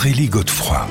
Aurélie 0.00 0.30
Godefroy. 0.30 0.86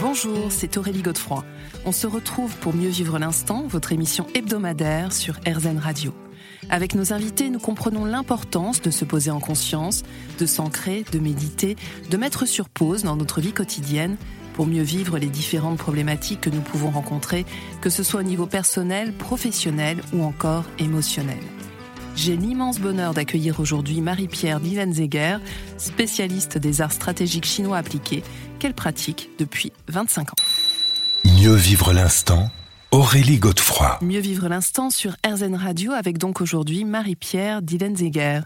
Bonjour, 0.00 0.50
c'est 0.50 0.76
Aurélie 0.76 1.02
Godefroy. 1.02 1.44
On 1.84 1.92
se 1.92 2.08
retrouve 2.08 2.56
pour 2.56 2.74
mieux 2.74 2.88
vivre 2.88 3.16
l'instant, 3.20 3.62
votre 3.68 3.92
émission 3.92 4.26
hebdomadaire 4.34 5.12
sur 5.12 5.36
RZN 5.46 5.78
Radio. 5.78 6.12
Avec 6.68 6.96
nos 6.96 7.12
invités, 7.12 7.48
nous 7.48 7.60
comprenons 7.60 8.04
l'importance 8.04 8.82
de 8.82 8.90
se 8.90 9.04
poser 9.04 9.30
en 9.30 9.38
conscience, 9.38 10.02
de 10.40 10.46
s'ancrer, 10.46 11.04
de 11.12 11.20
méditer, 11.20 11.76
de 12.10 12.16
mettre 12.16 12.44
sur 12.44 12.68
pause 12.68 13.04
dans 13.04 13.14
notre 13.14 13.40
vie 13.40 13.52
quotidienne 13.52 14.16
pour 14.54 14.66
mieux 14.66 14.82
vivre 14.82 15.16
les 15.16 15.28
différentes 15.28 15.78
problématiques 15.78 16.40
que 16.40 16.50
nous 16.50 16.60
pouvons 16.60 16.90
rencontrer, 16.90 17.46
que 17.80 17.88
ce 17.88 18.02
soit 18.02 18.18
au 18.18 18.24
niveau 18.24 18.46
personnel, 18.46 19.12
professionnel 19.12 20.02
ou 20.12 20.24
encore 20.24 20.64
émotionnel. 20.80 21.38
J'ai 22.14 22.36
l'immense 22.36 22.78
bonheur 22.78 23.14
d'accueillir 23.14 23.58
aujourd'hui 23.58 24.00
Marie-Pierre 24.00 24.60
Dillenzeger, 24.60 25.38
spécialiste 25.78 26.58
des 26.58 26.80
arts 26.80 26.92
stratégiques 26.92 27.46
chinois 27.46 27.78
appliqués, 27.78 28.22
qu'elle 28.58 28.74
pratique 28.74 29.30
depuis 29.38 29.72
25 29.88 30.30
ans? 30.30 30.36
Mieux 31.24 31.54
vivre 31.54 31.92
l'instant 31.92 32.50
Aurélie 32.92 33.38
Godefroy. 33.38 33.98
Mieux 34.02 34.20
vivre 34.20 34.50
l'instant 34.50 34.90
sur 34.90 35.16
RZN 35.26 35.54
Radio 35.54 35.92
avec 35.92 36.18
donc 36.18 36.42
aujourd'hui 36.42 36.84
Marie-Pierre 36.84 37.62
Dillenzeger. 37.62 38.40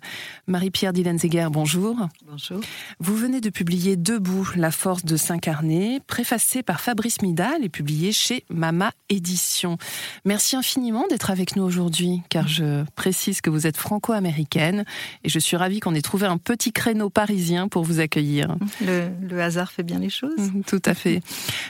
Marie-Pierre 0.47 0.93
Dillenzeger, 0.93 1.49
bonjour. 1.51 1.97
Bonjour. 2.31 2.61
Vous 3.01 3.17
venez 3.17 3.41
de 3.41 3.51
publier 3.51 3.97
Debout, 3.97 4.49
la 4.55 4.71
force 4.71 5.05
de 5.05 5.17
s'incarner, 5.17 5.99
préfacé 6.07 6.63
par 6.63 6.81
Fabrice 6.81 7.23
Midal 7.23 7.65
et 7.65 7.69
publié 7.69 8.13
chez 8.13 8.45
Mama 8.49 8.93
Édition. 9.09 9.79
Merci 10.25 10.55
infiniment 10.55 11.07
d'être 11.11 11.33
avec 11.33 11.57
nous 11.57 11.65
aujourd'hui, 11.65 12.23
car 12.29 12.47
je 12.47 12.85
précise 12.95 13.41
que 13.41 13.51
vous 13.51 13.67
êtes 13.67 13.77
franco-américaine 13.77 14.85
et 15.25 15.29
je 15.29 15.41
suis 15.41 15.57
ravie 15.57 15.81
qu'on 15.81 15.97
ait 15.97 16.03
trouvé 16.03 16.29
un 16.29 16.39
petit 16.39 16.71
créneau 16.71 17.11
parisien 17.11 17.67
pour 17.67 17.83
vous 17.83 17.99
accueillir. 17.99 18.55
Le, 18.81 19.41
hasard 19.41 19.73
fait 19.73 19.83
bien 19.83 19.99
les 19.99 20.09
choses. 20.09 20.53
Tout 20.69 20.83
à 20.85 20.95
fait. 20.95 21.21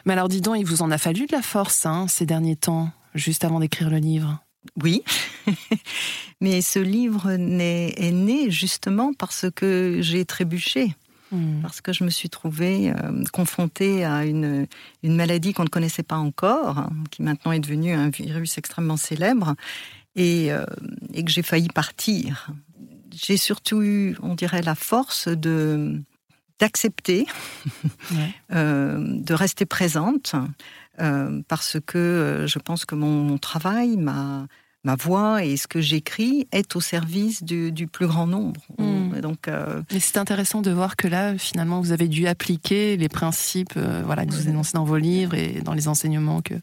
Mais 0.05 0.13
alors 0.13 0.29
dis 0.29 0.43
donc, 0.43 0.57
il 0.59 0.67
vous 0.67 0.83
en 0.83 0.91
a 0.91 0.99
fallu 0.99 1.25
de 1.25 1.33
la 1.33 1.41
force 1.41 1.87
hein, 1.87 2.05
ces 2.07 2.27
derniers 2.27 2.57
temps 2.57 2.66
juste 3.14 3.45
avant 3.45 3.61
d'écrire 3.61 3.91
le 3.91 3.98
livre 3.98 4.39
Oui, 4.83 5.03
mais 6.41 6.61
ce 6.61 6.78
livre 6.78 7.31
est, 7.31 8.12
né 8.12 8.50
justement 8.50 9.12
parce 9.12 9.47
que 9.55 9.98
j'ai 10.00 10.25
trébuché. 10.25 10.94
Hmm. 11.33 11.61
Parce 11.61 11.81
que 11.81 11.92
je 11.92 12.05
me 12.05 12.11
suis 12.11 12.31
trouvée 12.31 12.92
euh, 12.92 13.25
confrontée 13.33 14.05
à 14.05 14.25
une, 14.25 14.69
une 15.03 15.17
maladie 15.17 15.55
qu'on 15.55 15.64
ne 15.64 15.69
connaissait 15.69 16.05
pas 16.05 16.17
encore, 16.17 16.78
hein, 16.78 16.92
qui 17.11 17.22
maintenant 17.22 17.50
est 17.50 17.59
devenue 17.59 17.92
un 17.94 18.11
virus 18.11 18.59
extrêmement 18.59 18.97
célèbre, 18.97 19.56
et, 20.14 20.53
euh, 20.53 20.64
et 21.14 21.25
que 21.25 21.31
j'ai 21.33 21.42
failli 21.42 21.67
partir. 21.69 22.53
J'ai 23.12 23.37
surtout 23.37 23.83
eu, 23.83 24.17
on 24.22 24.37
dirait, 24.37 24.62
la 24.62 24.77
force 24.77 25.27
de 25.27 26.00
d'accepter, 26.59 27.27
euh, 28.53 28.98
de 28.98 29.34
rester 29.34 29.67
présente, 29.67 30.34
euh, 31.01 31.43
parce 31.49 31.79
que 31.87 31.99
euh, 31.99 32.47
je 32.47 32.59
pense 32.59 32.85
que 32.85 32.95
mon, 32.95 33.39
travail, 33.39 33.97
ma, 33.97 34.47
ma 34.87 34.95
voix 34.95 35.45
et 35.45 35.56
ce 35.56 35.67
que 35.67 35.81
j'écris 35.81 36.47
est 36.53 36.77
au 36.77 36.81
service 36.81 37.42
du, 37.42 37.89
plus 37.89 38.06
grand 38.06 38.29
nombre. 38.29 38.61
Hmm. 38.79 39.20
Donc, 39.20 39.48
euh, 39.48 39.83
c'est 39.98 40.17
intéressant 40.17 40.62
de 40.62 40.70
voir 40.70 40.95
que 40.95 41.09
là, 41.09 41.37
finalement, 41.37 41.81
vous 41.81 41.91
avez 41.91 42.06
dû 42.06 42.28
appliquer 42.28 42.97
les 42.97 43.09
principes 43.09 43.75
euh, 43.77 44.03
voilà, 44.05 44.25
que 44.25 44.33
vous 44.33 44.48
énoncez 44.48 44.73
dans 44.75 44.84
vos 44.84 44.97
livres 44.97 45.34
et 45.34 45.61
dans 45.65 45.73
les 45.73 45.89
enseignements 45.89 46.41
que, 46.41 46.55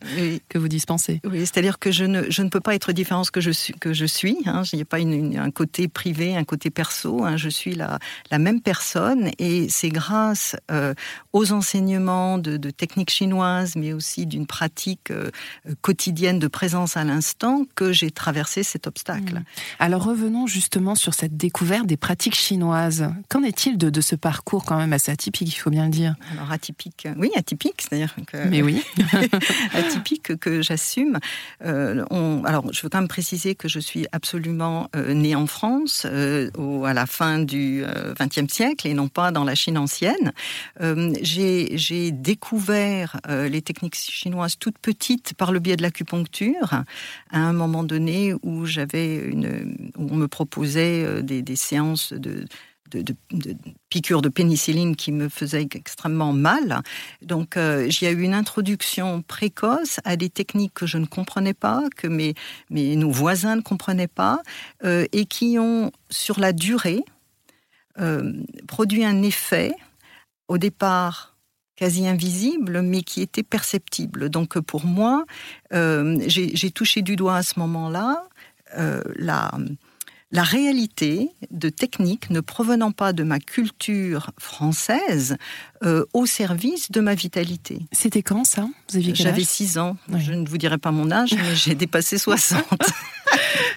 que 0.47 0.57
vous 0.57 0.69
dispensez. 0.69 1.19
Oui, 1.25 1.39
c'est-à-dire 1.39 1.79
que 1.79 1.91
je 1.91 2.05
ne, 2.05 2.23
je 2.29 2.43
ne 2.43 2.49
peux 2.49 2.61
pas 2.61 2.75
être 2.75 2.93
différent 2.93 3.23
que 3.31 3.41
je 3.41 3.51
suis. 3.51 3.73
Que 3.73 3.93
je 3.93 4.05
suis 4.05 4.37
hein. 4.45 4.63
Il 4.71 4.77
n'y 4.77 4.81
a 4.81 4.85
pas 4.85 4.99
une, 4.99 5.37
un 5.37 5.51
côté 5.51 5.89
privé, 5.89 6.35
un 6.35 6.45
côté 6.45 6.69
perso. 6.69 7.25
Hein. 7.25 7.35
Je 7.35 7.49
suis 7.49 7.75
la, 7.75 7.99
la 8.31 8.39
même 8.39 8.61
personne 8.61 9.31
et 9.37 9.67
c'est 9.69 9.89
grâce 9.89 10.55
euh, 10.71 10.93
aux 11.33 11.51
enseignements 11.51 12.37
de, 12.37 12.55
de, 12.55 12.69
techniques 12.69 13.11
chinoises, 13.11 13.75
mais 13.75 13.91
aussi 13.91 14.25
d'une 14.25 14.47
pratique 14.47 15.11
quotidienne 15.81 16.39
de 16.39 16.47
présence 16.47 16.95
à 16.95 17.03
l'instant 17.03 17.65
que 17.75 17.91
j'ai 17.91 18.11
traverser 18.13 18.63
cet 18.63 18.87
obstacle. 18.87 19.35
Hmm. 19.35 19.43
Alors 19.79 20.03
revenons 20.03 20.47
justement 20.47 20.95
sur 20.95 21.13
cette 21.13 21.37
découverte 21.37 21.85
des 21.85 21.97
pratiques 21.97 22.35
chinoises. 22.35 23.09
Qu'en 23.29 23.43
est-il 23.43 23.77
de, 23.77 24.01
ce 24.01 24.15
parcours 24.15 24.65
quand 24.65 24.77
même 24.77 24.93
assez 24.93 25.11
atypique, 25.11 25.47
il 25.47 25.59
faut 25.59 25.69
bien 25.69 25.85
le 25.85 25.91
dire? 25.91 26.15
Alors 26.31 26.51
atypique, 26.51 27.07
oui, 27.17 27.31
atypique, 27.35 27.81
c'est-à-dire 27.81 28.15
que... 28.27 28.37
Mais 28.47 28.61
oui. 28.61 28.81
atypique 29.73 30.35
que 30.37 30.61
j'assume. 30.61 31.19
Euh, 31.63 32.03
alors 32.43 32.71
je 32.71 32.81
veux 32.81 32.89
quand 32.89 32.99
même 32.99 33.07
préciser 33.07 33.55
que 33.55 33.67
je 33.67 33.79
suis 33.79 34.05
absolument 34.11 34.89
euh, 34.95 35.13
née 35.13 35.35
en 35.35 35.47
France 35.47 36.05
euh, 36.05 36.49
à 36.83 36.93
la 36.93 37.05
fin 37.05 37.39
du 37.39 37.83
XXe 38.19 38.51
siècle 38.51 38.87
et 38.87 38.93
non 38.93 39.07
pas 39.07 39.31
dans 39.31 39.43
la 39.43 39.55
Chine 39.55 39.77
ancienne. 39.77 40.33
J'ai 41.21 42.11
découvert 42.11 43.19
les 43.27 43.61
techniques 43.61 43.95
chinoises 43.95 44.57
toutes 44.57 44.77
petites 44.77 45.33
par 45.35 45.51
le 45.51 45.59
biais 45.59 45.75
de 45.75 45.81
l'acupuncture 45.81 46.83
à 47.31 47.39
un 47.39 47.53
moment 47.53 47.83
donné 47.83 47.92
où 48.43 48.65
j'avais 48.65 49.17
une, 49.17 49.91
on 49.97 50.15
me 50.15 50.27
proposait 50.27 51.03
euh, 51.03 51.21
des, 51.21 51.55
séances 51.55 52.13
de, 52.13 52.45
piqûres 53.89 54.21
de 54.21 54.29
pénicilline 54.29 54.95
qui 54.95 55.11
me 55.11 55.29
faisaient 55.29 55.67
extrêmement 55.73 56.33
mal. 56.33 56.81
Donc, 57.21 57.57
euh, 57.57 57.87
j'ai 57.89 58.11
eu 58.11 58.21
une 58.21 58.33
introduction 58.33 59.21
précoce 59.21 59.99
à 60.03 60.15
des 60.15 60.29
techniques 60.29 60.73
que 60.73 60.85
je 60.85 60.97
ne 60.97 61.05
comprenais 61.05 61.55
pas, 61.55 61.83
que 61.95 62.07
mes, 62.07 62.35
mes 62.69 62.95
nos 62.95 63.11
voisins 63.11 63.55
ne 63.55 63.61
comprenaient 63.61 64.07
pas, 64.07 64.41
euh, 64.83 65.05
et 65.11 65.25
qui 65.25 65.57
ont, 65.59 65.91
sur 66.09 66.39
la 66.39 66.53
durée, 66.53 67.03
produit 68.67 69.05
un 69.05 69.21
effet, 69.21 69.75
au 70.47 70.57
départ 70.57 71.32
quasi 71.75 72.07
invisible, 72.07 72.81
mais 72.81 73.01
qui 73.01 73.21
était 73.21 73.43
perceptible. 73.43 74.29
Donc 74.29 74.59
pour 74.59 74.85
moi, 74.85 75.25
euh, 75.73 76.19
j'ai 76.27 76.71
touché 76.71 77.01
du 77.01 77.15
doigt 77.15 77.37
à 77.37 77.43
ce 77.43 77.59
moment-là 77.59 78.23
euh, 78.77 79.01
la, 79.15 79.51
la 80.31 80.43
réalité 80.43 81.29
de 81.51 81.69
techniques 81.69 82.31
ne 82.31 82.39
provenant 82.39 82.91
pas 82.91 83.13
de 83.13 83.23
ma 83.23 83.39
culture 83.39 84.31
française 84.39 85.37
euh, 85.83 86.05
au 86.13 86.25
service 86.25 86.89
de 86.89 87.01
ma 87.01 87.13
vitalité. 87.13 87.79
C'était 87.91 88.23
quand 88.23 88.43
ça? 88.43 88.67
J'avais 88.91 89.43
6 89.43 89.77
ans. 89.77 89.95
Je 90.17 90.33
ne 90.33 90.47
vous 90.47 90.57
dirai 90.57 90.79
pas 90.79 90.91
mon 90.91 91.11
âge, 91.11 91.35
mais 91.35 91.55
j'ai 91.55 91.75
dépassé 91.75 92.17
60. 92.17 92.63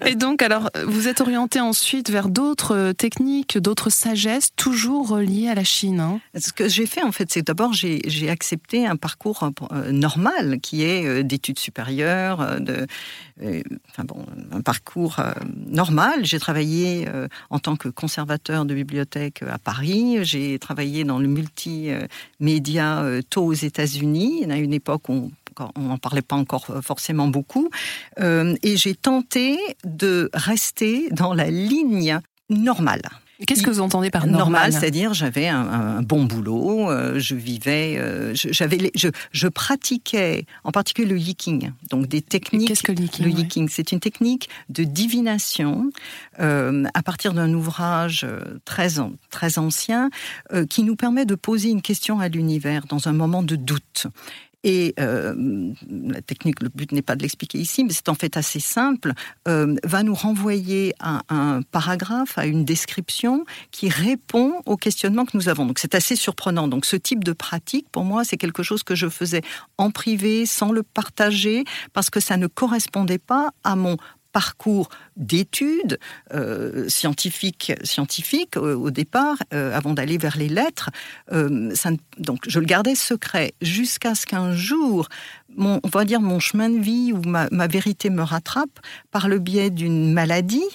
Et 0.05 0.15
donc, 0.15 0.43
alors, 0.43 0.71
vous 0.87 1.09
êtes 1.09 1.21
orienté 1.21 1.61
ensuite 1.61 2.11
vers 2.11 2.29
d'autres 2.29 2.75
euh, 2.75 2.93
techniques, 2.93 3.59
d'autres 3.59 3.91
sagesses, 3.91 4.51
toujours 4.57 5.09
reliées 5.09 5.49
à 5.49 5.55
la 5.55 5.65
Chine. 5.65 6.01
Hein? 6.01 6.21
Ce 6.39 6.53
que 6.53 6.69
j'ai 6.69 6.87
fait, 6.87 7.03
en 7.03 7.13
fait, 7.13 7.31
c'est 7.33 7.43
d'abord, 7.43 7.73
j'ai 7.73 8.31
accepté 8.31 8.87
un 8.87 8.97
parcours 8.97 9.49
euh, 9.73 9.93
normal, 9.93 10.59
qui 10.61 10.83
est 10.83 11.07
euh, 11.07 11.23
d'études 11.23 11.59
supérieures, 11.59 12.41
enfin 13.91 14.05
bon, 14.05 14.25
un 14.53 14.61
parcours 14.61 15.21
normal. 15.67 16.25
J'ai 16.25 16.39
travaillé 16.39 17.07
en 17.51 17.59
tant 17.59 17.77
que 17.77 17.89
conservateur 17.89 18.65
de 18.65 18.75
bibliothèque 18.75 19.43
à 19.43 19.59
Paris. 19.59 20.19
J'ai 20.23 20.59
travaillé 20.59 21.05
dans 21.05 21.19
le 21.19 21.29
multimédia 21.29 23.05
tôt 23.29 23.45
aux 23.45 23.53
États-Unis. 23.53 24.47
A 24.49 24.57
une 24.57 24.73
époque 24.73 25.09
où 25.09 25.31
n'en 25.77 25.99
parlait 25.99 26.23
pas 26.23 26.37
encore 26.37 26.67
euh, 26.71 26.83
forcément 26.83 27.29
beaucoup. 27.29 27.71
Euh, 28.21 28.55
et 28.63 28.77
j'ai 28.77 28.95
tenté 28.95 29.59
de 29.85 30.31
rester 30.35 31.09
dans 31.11 31.35
la 31.35 31.51
ligne 31.51 32.19
normale. 32.49 33.03
Qu'est-ce 33.47 33.63
que 33.63 33.69
vous 33.69 33.81
entendez 33.81 34.09
par 34.09 34.27
normal 34.27 34.39
Normal, 34.39 34.73
c'est-à-dire 34.73 35.13
j'avais 35.13 35.47
un, 35.47 36.01
bon 36.01 36.25
boulot, 36.25 36.91
euh, 36.91 37.19
je 37.19 37.35
vivais, 37.35 38.01
j'avais, 38.33 38.91
je, 38.95 39.09
je, 39.31 39.49
pratiquais 39.49 40.47
en 40.65 40.73
particulier 40.73 41.07
le 41.07 41.19
yiking, 41.19 41.73
donc 41.91 42.07
des 42.07 42.23
techniques. 42.23 42.69
Qu'est-ce 42.69 42.83
que 42.83 42.93
le 42.93 43.01
yiking 43.01 43.27
Le 43.27 43.31
yiking, 43.33 43.69
c'est 43.69 43.93
une 43.93 44.01
technique 44.01 44.49
de 44.71 44.85
divination 44.85 45.91
à 46.39 47.03
partir 47.05 47.35
d'un 47.35 47.53
ouvrage 47.53 48.27
très 48.65 48.89
très 49.31 49.59
ancien 49.59 50.09
qui 50.71 50.83
nous 50.83 50.97
permet 50.97 51.27
de 51.27 51.35
poser 51.35 51.69
une 51.69 51.83
question 51.83 52.21
à 52.21 52.29
l'univers 52.29 52.87
dans 52.87 53.07
un 53.07 53.13
moment 53.13 53.43
de 53.43 53.57
doute. 53.57 54.07
Et 54.65 54.95
euh, 54.99 55.35
la 55.89 56.21
technique, 56.23 56.61
le 56.61 56.69
but 56.69 56.91
n'est 56.93 57.03
pas 57.03 57.15
de 57.15 57.23
l'expliquer 57.23 57.59
ici, 57.59 57.85
mais 57.85 57.93
c'est 57.93 58.09
en 58.09 58.15
fait 58.15 58.37
assez 58.37 58.59
simple, 58.59 59.13
euh, 59.47 59.77
va 59.85 60.03
nous 60.03 60.15
renvoyer 60.15 60.93
à 60.99 61.23
un 61.29 61.63
paragraphe, 61.63 62.37
à 62.37 62.47
une 62.47 62.65
description 62.65 63.45
qui 63.71 63.89
répond 63.89 64.55
au 64.67 64.77
questionnement 64.77 65.25
que 65.25 65.37
nous 65.37 65.49
avons. 65.49 65.67
Donc 65.67 65.79
c'est 65.79 65.95
assez 65.95 66.17
surprenant. 66.17 66.69
Donc 66.69 66.85
ce 66.85 66.97
type 66.97 67.23
de 67.23 67.33
pratique, 67.33 67.87
pour 67.93 68.05
moi, 68.05 68.25
c'est 68.25 68.37
quelque 68.37 68.63
chose 68.63 68.83
que 68.83 68.95
je 68.95 69.09
faisais 69.09 69.43
en 69.79 69.91
privé, 69.91 70.47
sans 70.47 70.73
le 70.73 70.83
partager, 70.83 71.65
parce 71.93 72.11
que 72.11 72.21
ça 72.21 72.37
ne 72.37 72.47
correspondait 72.47 73.19
pas 73.19 73.51
à 73.63 73.77
mon 73.77 73.97
parcours 74.37 74.91
d'études 75.17 75.99
euh, 76.35 76.91
scientifiques, 76.91 77.73
scientifiques 77.83 78.59
euh, 78.59 78.75
au 78.77 78.91
départ, 78.91 79.39
euh, 79.55 79.75
avant 79.75 79.95
d'aller 79.95 80.19
vers 80.19 80.37
les 80.37 80.51
lettres. 80.51 80.91
Ça, 81.75 81.91
donc 82.19 82.41
je 82.47 82.61
le 82.61 82.67
gardais 82.67 82.95
secret 82.95 83.55
jusqu'à 83.63 84.15
ce 84.15 84.27
qu'un 84.27 84.53
jour, 84.53 85.09
mon, 85.57 85.81
on 85.83 85.89
va 85.89 86.05
dire 86.05 86.21
mon 86.21 86.39
chemin 86.39 86.69
de 86.69 86.79
vie 86.79 87.15
ou 87.15 87.23
ma, 87.23 87.49
ma 87.51 87.67
vérité 87.67 88.11
me 88.11 88.23
rattrape 88.23 88.79
par 89.11 89.29
le 89.29 89.39
biais 89.39 89.71
d'une 89.71 90.13
maladie 90.13 90.71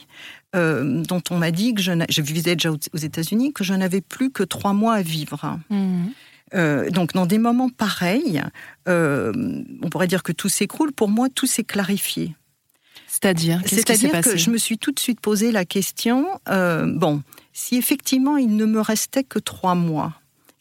dont 0.54 1.24
on 1.30 1.38
m'a 1.38 1.52
dit 1.52 1.74
que 1.76 1.82
je, 1.82 1.94
je 2.10 2.22
vivais 2.22 2.56
déjà 2.56 2.72
aux 2.72 2.98
États-Unis, 2.98 3.54
que 3.54 3.64
je 3.64 3.74
n'avais 3.74 4.02
plus 4.02 4.32
que 4.32 4.44
trois 4.44 4.74
mois 4.74 4.96
à 4.96 5.02
vivre. 5.02 5.60
Mmh. 5.70 6.08
Euh, 6.54 6.90
donc 6.90 7.14
dans 7.14 7.26
des 7.26 7.38
moments 7.38 7.70
pareils, 7.70 8.42
euh, 8.88 9.32
on 9.82 9.90
pourrait 9.90 10.08
dire 10.08 10.24
que 10.24 10.32
tout 10.32 10.50
s'écroule. 10.50 10.92
Pour 10.92 11.10
moi, 11.10 11.30
tout 11.30 11.48
s'est 11.48 11.64
clarifié. 11.64 12.36
C'est-à-dire 13.22 14.22
que 14.22 14.38
je 14.38 14.50
me 14.50 14.58
suis 14.58 14.78
tout 14.78 14.92
de 14.92 15.00
suite 15.00 15.22
posé 15.22 15.52
la 15.52 15.66
question, 15.66 16.28
euh, 16.50 16.92
bon, 16.92 17.22
si 17.54 17.78
effectivement 17.78 18.38
il 18.38 18.56
ne 18.56 18.66
me 18.66 18.82
restait 18.82 19.24
que 19.24 19.40
trois 19.40 19.76
mois, 19.76 20.14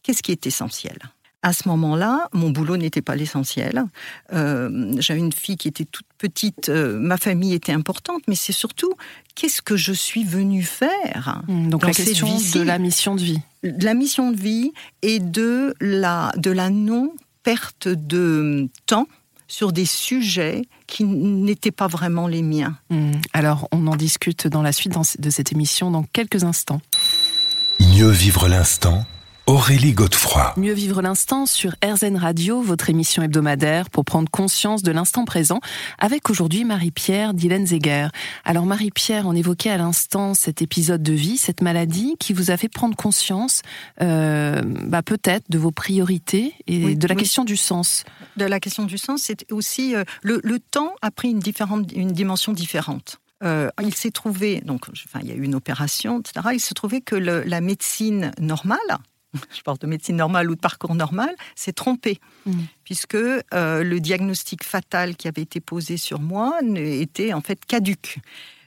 qu'est-ce 0.03 0.23
qui 0.23 0.33
est 0.33 0.47
essentiel? 0.47 0.99
À 1.43 1.55
ce 1.55 1.69
moment-là, 1.69 2.29
mon 2.35 2.51
boulot 2.51 2.77
n'était 2.77 3.01
pas 3.01 3.17
l'essentiel. 3.17 3.85
Euh, 4.35 4.93
J'avais 4.99 5.21
une 5.21 5.33
fille 5.33 5.57
qui 5.57 5.69
était 5.69 5.87
toute 5.87 6.05
petite, 6.19 6.69
euh, 6.69 6.99
ma 6.99 7.17
famille 7.17 7.55
était 7.55 7.73
importante, 7.73 8.21
mais 8.29 8.35
c'est 8.35 8.53
surtout 8.53 8.93
qu'est-ce 9.35 9.63
que 9.63 9.75
je 9.75 9.93
suis 9.95 10.25
venue 10.25 10.63
faire 10.63 11.43
mmh, 11.49 11.71
Donc 11.71 11.87
la 11.87 11.93
question 11.93 12.29
de 12.37 12.61
la 12.61 12.79
mission 12.79 13.15
de 13.15 13.23
vie. 13.23 13.41
De 13.63 13.85
la 13.85 13.95
mission 13.95 14.33
de 14.33 14.37
vie 14.37 14.73
et 15.01 15.19
de 15.19 15.75
la, 15.81 16.31
de 16.37 16.51
la 16.51 16.69
non-perte 16.69 17.89
de 17.89 18.69
temps 18.85 19.09
sur 19.51 19.73
des 19.73 19.85
sujets 19.85 20.63
qui 20.87 21.05
n'étaient 21.05 21.73
pas 21.73 21.89
vraiment 21.89 22.29
les 22.29 22.43
miens. 22.43 22.79
Mmh. 22.89 23.13
Alors, 23.33 23.69
on 23.73 23.87
en 23.89 23.97
discute 23.97 24.47
dans 24.47 24.63
la 24.63 24.73
suite 24.73 24.95
de 25.19 25.31
cette 25.31 25.53
émission 25.53 25.91
dans 25.91 26.05
quelques 26.05 26.45
instants. 26.45 26.81
Mieux 27.81 28.11
vivre 28.11 28.49
l'instant 28.49 29.05
Aurélie 29.51 29.95
Godefroy. 29.95 30.55
Mieux 30.57 30.75
vivre 30.75 31.03
l'instant 31.03 31.45
sur 31.45 31.75
RZN 31.85 32.17
Radio, 32.17 32.63
votre 32.63 32.89
émission 32.89 33.21
hebdomadaire 33.25 33.91
pour 33.91 34.05
prendre 34.05 34.31
conscience 34.31 34.85
de 34.85 34.93
l'instant 34.93 35.25
présent, 35.25 35.59
avec 35.99 36.31
aujourd'hui 36.31 36.65
Marie-Pierre 36.65 37.35
Dylan 37.35 37.67
Zeger. 37.67 38.11
Alors 38.45 38.65
Marie-Pierre, 38.65 39.27
on 39.27 39.35
évoquait 39.35 39.71
à 39.71 39.77
l'instant 39.77 40.35
cet 40.35 40.63
épisode 40.63 41.03
de 41.03 41.15
vie, 41.15 41.37
cette 41.37 41.63
maladie 41.63 42.15
qui 42.21 42.33
vous 42.33 42.53
a 42.53 42.57
fait 42.57 42.69
prendre 42.69 42.95
conscience 42.95 43.63
euh, 44.01 44.63
bah, 44.65 45.03
peut-être 45.03 45.51
de 45.51 45.59
vos 45.59 45.73
priorités 45.73 46.55
et 46.69 46.95
de 46.95 47.09
la 47.09 47.17
question 47.17 47.43
du 47.43 47.57
sens. 47.57 48.05
De 48.37 48.45
la 48.45 48.61
question 48.61 48.85
du 48.85 48.99
sens, 48.99 49.23
c'est 49.25 49.51
aussi 49.51 49.97
euh, 49.97 50.05
le, 50.23 50.41
le, 50.45 50.61
temps 50.61 50.95
a 51.03 51.11
pris 51.11 51.31
une, 51.31 51.41
différente, 51.41 51.91
une 51.91 52.13
dimension 52.13 52.53
différente. 52.53 53.19
Euh, 53.43 53.69
il 53.83 53.97
s'est 53.97 54.13
trouvé, 54.13 54.61
donc, 54.61 54.87
enfin, 54.91 55.19
il 55.25 55.29
y 55.29 55.33
a 55.33 55.35
eu 55.35 55.43
une 55.43 55.57
opération, 55.57 56.21
etc. 56.21 56.51
Il 56.53 56.61
s'est 56.61 56.75
trouvé 56.75 57.01
que 57.01 57.17
le, 57.17 57.43
la 57.43 57.61
médecine 57.61 58.31
normale, 58.39 58.79
je 59.57 59.63
parle 59.63 59.79
de 59.79 59.87
médecine 59.87 60.17
normale 60.17 60.51
ou 60.51 60.55
de 60.55 60.61
parcours 60.61 60.95
normal, 60.95 61.35
s'est 61.55 61.73
trompé. 61.73 62.19
Mm. 62.47 62.53
Puisque 62.85 63.15
euh, 63.15 63.43
le 63.53 64.01
diagnostic 64.01 64.65
fatal 64.65 65.17
qui 65.17 65.29
avait 65.29 65.43
été 65.43 65.61
posé 65.61 65.97
sur 65.97 66.21
moi 66.21 66.59
était 66.77 67.33
en 67.33 67.41
fait 67.41 67.65
caduque. 67.65 68.19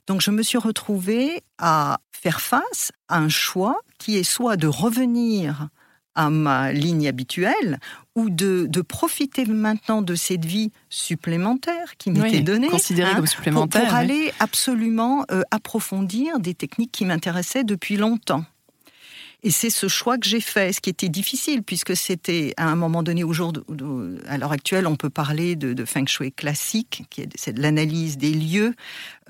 Donc 0.07 0.21
je 0.21 0.31
me 0.31 0.44
suis 0.44 0.57
retrouvée 0.57 1.44
à 1.57 2.00
faire 2.12 2.42
face 2.42 2.92
à 3.07 3.18
un 3.19 3.30
choix 3.30 3.80
qui 4.00 4.18
est 4.18 4.24
soit 4.24 4.57
de 4.57 4.68
revenir 4.68 5.69
à 6.15 6.30
ma 6.30 6.71
ligne 6.71 7.07
habituelle 7.07 7.80
ou 8.15 8.30
de, 8.30 8.69
profiter 8.88 9.45
maintenant 9.45 10.01
de 10.01 10.13
cette 10.13 10.45
vie 10.45 10.71
supplémentaire 10.89 11.98
qui 11.98 12.12
m'était 12.12 12.42
donnée. 12.42 12.68
Considérée 12.68 13.12
hein, 13.12 13.15
comme 13.15 13.27
supplémentaire. 13.27 13.86
Pour, 13.86 13.94
aller 13.95 14.31
absolument 14.39 15.25
euh, 15.31 15.42
approfondir 15.51 16.39
des 16.39 16.54
techniques 16.54 16.92
qui 16.92 17.06
m'intéressaient 17.06 17.63
depuis 17.63 17.98
longtemps. 17.98 18.45
Et 19.45 19.51
c'est 19.51 19.69
ce 19.69 19.90
choix 19.90 20.18
que 20.18 20.25
j'ai 20.25 20.40
fait, 20.40 20.72
ce 20.72 20.80
qui 20.80 20.90
était 20.90 21.10
difficile, 21.10 21.63
puisque 21.63 21.98
c'était 21.98 22.54
à 22.56 22.69
un 22.69 22.75
moment 22.78 23.04
donné, 23.04 23.25
au 23.25 23.34
jour 23.34 23.51
à 24.28 24.38
l'heure 24.38 24.54
actuelle, 24.54 24.88
on 24.88 24.95
peut 24.95 25.10
parler 25.10 25.57
de, 25.57 25.86
feng 25.86 26.07
shui 26.07 26.31
classique, 26.31 27.04
qui 27.10 27.22
est, 27.22 27.50
de 27.51 27.62
l'analyse 27.62 28.18
des 28.18 28.34
lieux, 28.34 28.74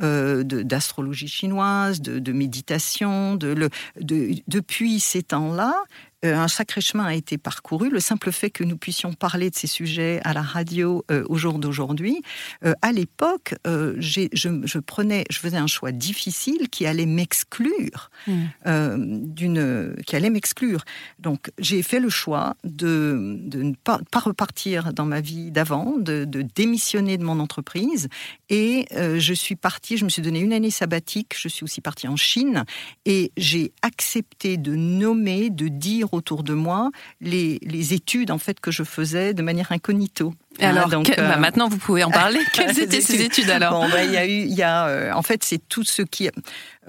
euh, 0.02 0.44
d'astrologie 0.44 1.28
chinoise, 1.28 2.00
de, 2.00 2.32
méditation. 2.32 3.36
De, 3.36 3.48
le, 3.48 3.70
depuis 4.00 5.00
ces 5.00 5.24
temps-là, 5.24 5.76
un 6.24 6.48
sacré 6.48 6.82
chemin 6.82 7.06
a 7.06 7.14
été 7.14 7.38
parcouru. 7.38 7.90
Le 7.90 8.00
simple 8.00 8.32
fait 8.32 8.50
que 8.50 8.64
nous 8.64 8.78
puissions 8.78 9.14
parler 9.14 9.50
de 9.50 9.56
ces 9.56 9.68
sujets 9.68 10.22
à 10.24 10.34
la 10.34 10.42
radio 10.42 11.04
euh, 11.12 11.24
au 11.28 11.38
jour 11.38 11.60
d'aujourd'hui, 11.60 12.22
euh, 12.66 12.74
à 12.82 12.92
l'époque, 12.92 13.56
je, 13.66 14.28
je, 14.32 14.80
prenais, 14.80 15.26
je 15.30 15.40
faisais 15.40 15.58
un 15.58 15.68
choix 15.68 15.92
difficile 15.92 16.70
qui 16.70 16.86
allait 16.86 17.06
m'exclure, 17.06 18.10
mmh. 18.28 19.26
d'une, 19.26 19.96
qui 20.06 20.16
allait 20.16 20.30
m'exclure. 20.30 20.84
Donc, 21.20 21.52
j'ai 21.60 21.82
fait 21.84 22.00
le 22.00 22.10
choix 22.10 22.56
de, 22.64 23.38
de 23.40 23.64
ne 23.64 23.74
pas, 23.76 24.00
pas, 24.12 24.20
repartir 24.20 24.94
dans 24.94 25.06
ma 25.06 25.22
vie 25.22 25.52
d'avant, 25.52 25.96
de, 25.98 26.26
de, 26.26 26.42
démissionner 26.42 27.18
de 27.18 27.24
mon 27.24 27.40
entreprise, 27.40 28.08
et 28.50 28.88
je 28.92 29.34
suis 29.34 29.56
partie. 29.56 29.98
Je 29.98 30.06
me 30.06 30.10
suis 30.10 30.22
donné 30.22 30.40
une 30.40 30.54
année 30.54 30.72
sabbatique. 30.72 31.36
Je 31.38 31.48
suis 31.48 31.64
aussi 31.64 31.82
partie 31.82 32.08
en 32.08 32.16
Chine, 32.16 32.66
et 33.06 33.32
j'ai 33.38 33.74
accepté 33.82 34.58
de 34.58 34.76
nommer, 34.76 35.50
de 35.50 35.68
dire 35.68 36.13
autour 36.14 36.44
de 36.44 36.54
moi 36.54 36.92
les, 37.22 37.60
études 37.94 38.32
en 38.32 38.38
fait 38.38 38.60
que 38.60 38.72
je 38.72 38.84
faisais 38.84 39.34
de 39.34 39.42
manière 39.42 39.72
incognito. 39.72 40.34
Alors, 40.60 40.90
donc, 40.90 41.08
bah, 41.08 41.16
euh, 41.18 41.38
maintenant 41.38 41.68
vous 41.68 41.78
pouvez 41.78 42.04
en 42.04 42.12
parler. 42.12 42.40
Quelles 42.54 42.80
étaient 42.80 43.02
ces 43.02 43.22
études 43.22 43.50
alors 43.50 43.74
bon, 43.74 43.90
bah, 43.90 44.04
il 44.04 44.12
y 44.12 44.18
a 44.18 44.26
eu, 44.26 44.42
il 44.42 44.54
y 44.54 44.62
a, 44.62 44.88
euh, 44.88 45.12
en 45.14 45.22
fait, 45.22 45.44
c'est 45.44 45.68
tout 45.68 45.84
ce 45.84 46.02
qui, 46.02 46.30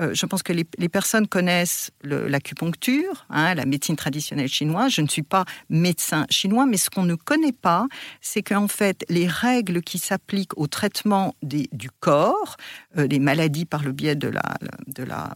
euh, 0.00 0.12
je 0.12 0.26
pense 0.26 0.43
que 0.43 0.52
les, 0.52 0.66
les 0.78 0.88
personnes 0.88 1.26
connaissent 1.26 1.90
l'acupuncture, 2.02 3.26
hein, 3.31 3.55
la 3.55 3.64
médecine 3.64 3.96
traditionnelle 3.96 4.49
chinoise. 4.49 4.93
Je 4.93 5.00
ne 5.00 5.08
suis 5.08 5.22
pas 5.22 5.44
médecin 5.69 6.26
chinois, 6.31 6.66
mais 6.66 6.76
ce 6.76 6.90
qu'on 6.90 7.05
ne 7.05 7.14
connaît 7.14 7.52
pas, 7.52 7.87
c'est 8.20 8.43
qu'en 8.43 8.69
fait, 8.69 9.05
les 9.08 9.26
règles 9.26 9.82
qui 9.82 9.99
s'appliquent 9.99 10.56
au 10.58 10.67
traitement 10.67 11.34
des, 11.43 11.69
du 11.72 11.90
corps, 11.90 12.56
des 12.96 13.19
maladies 13.19 13.64
par 13.64 13.82
le 13.82 13.93
biais 13.93 14.14
de 14.14 14.28
la, 14.28 14.43
de 14.87 15.02
la 15.02 15.34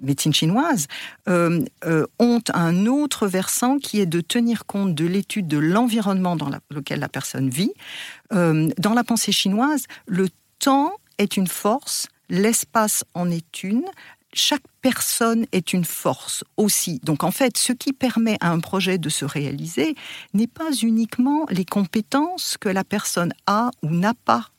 médecine 0.00 0.34
chinoise, 0.34 0.86
ont 1.26 2.42
un 2.52 2.86
autre 2.86 3.26
versant 3.26 3.78
qui 3.78 4.00
est 4.00 4.06
de 4.06 4.20
tenir 4.20 4.66
compte 4.66 4.94
de 4.94 5.06
l'étude 5.06 5.48
de 5.48 5.58
l'environnement 5.58 6.36
dans 6.36 6.50
lequel 6.70 7.00
la 7.00 7.08
personne 7.08 7.48
Euh, 8.32 8.68
dans 8.78 8.94
la 8.94 9.04
pensée 9.04 9.32
chinoise, 9.32 9.84
le 10.06 10.28
temps 10.58 10.92
est 11.18 11.36
une 11.36 11.46
force, 11.46 12.08
l'espace 12.28 13.04
en 13.14 13.30
est 13.30 13.62
une, 13.62 13.84
chaque 14.34 14.64
personne 14.82 15.46
est 15.52 15.72
une 15.72 15.84
force 15.84 16.44
aussi. 16.56 17.00
Donc 17.04 17.22
en 17.22 17.30
fait, 17.30 17.56
ce 17.56 17.72
qui 17.72 17.92
permet 17.92 18.36
à 18.40 18.50
un 18.50 18.60
projet 18.60 18.98
de 18.98 19.08
se 19.08 19.24
réaliser 19.24 19.94
n'est 20.34 20.48
pas 20.48 20.72
uniquement 20.82 21.46
les 21.50 21.64
compétences 21.64 22.56
que 22.58 22.68
la 22.68 22.84
personne 22.84 23.32
a 23.46 23.70
ou 23.82 23.90
n'a 23.90 24.14
pas. 24.24 24.50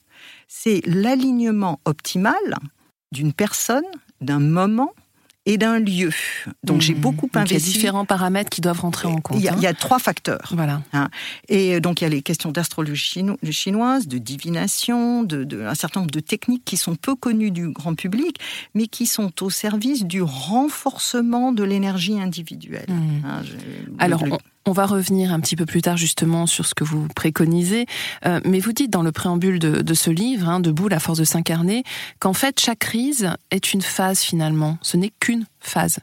C'est 0.48 0.82
l'alignement 0.86 1.80
optimal 1.86 2.36
d'une 3.12 3.34
personne, 3.34 3.84
d'un 4.22 4.40
moment, 4.40 4.94
et 5.46 5.58
d'un 5.58 5.80
lieu. 5.80 6.12
Donc 6.64 6.82
j'ai 6.82 6.94
mmh. 6.94 7.00
beaucoup 7.00 7.30
investi. 7.34 7.56
il 7.56 7.60
y 7.60 7.62
a 7.62 7.74
différents 7.74 8.06
paramètres 8.06 8.50
qui 8.50 8.62
doivent 8.62 8.82
rentrer 8.82 9.08
en 9.08 9.22
compte. 9.22 9.38
Il 9.38 9.44
y 9.44 9.50
a, 9.50 9.54
il 9.56 9.62
y 9.62 9.68
a 9.68 9.70
hein. 9.70 9.74
trois 9.78 10.00
facteurs. 10.00 10.52
Voilà. 10.52 10.82
Hein. 10.94 11.10
Et 11.50 11.76
euh, 11.76 11.80
donc 11.80 12.02
il 12.02 12.06
y 12.06 12.08
a 12.08 12.10
les 12.10 12.22
questions 12.22 12.52
d'astrologie 12.52 13.24
chinoise, 13.52 14.08
de 14.08 14.18
divination, 14.18 15.24
de, 15.24 15.44
de, 15.44 15.62
un 15.62 15.76
certain 15.76 16.02
nombre 16.02 16.12
de 16.12 16.20
techniques 16.20 16.66
qui 16.66 16.78
sont 16.78 16.96
peu 16.96 17.16
connues 17.16 17.52
du 17.52 17.70
grand 17.70 17.96
public, 17.96 18.40
mais 18.74 18.88
qui 18.88 19.06
sont 19.06 19.44
au 19.44 19.50
service 19.50 20.06
du 20.06 20.22
renforcement 20.22 21.52
de 21.52 21.64
l'énergie 21.64 22.20
individuelle. 22.20 22.90
Mmh. 22.90 23.26
Hein, 23.26 23.42
Alors 24.00 24.24
on 24.66 24.72
va 24.72 24.86
revenir 24.86 25.32
un 25.32 25.40
petit 25.40 25.56
peu 25.56 25.66
plus 25.66 25.82
tard 25.82 25.98
justement 25.98 26.48
sur 26.48 26.66
ce 26.66 26.74
que 26.74 26.84
vous 26.84 27.08
préconisez, 27.16 27.86
euh, 28.26 28.40
mais 28.46 28.60
vous 28.60 28.74
dites 28.74 28.92
dans 28.92 29.04
le 29.04 29.12
préambule 29.12 29.60
de, 29.60 29.94
ce 29.94 30.10
livre, 30.10 30.50
hein, 30.50 30.60
Debout, 30.60 30.88
la 30.88 31.00
force 31.00 31.20
de 31.20 31.24
s'incarner, 31.24 31.84
qu'en 32.20 32.34
fait 32.34 32.60
chaque 32.60 32.80
crise 32.80 33.30
est 33.52 33.74
une 33.74 33.82
phase 33.82 34.22
finalement, 34.22 34.78
ce 34.82 34.98
n'est 34.98 35.12
qu'une 35.20 35.46
phase. 35.60 36.00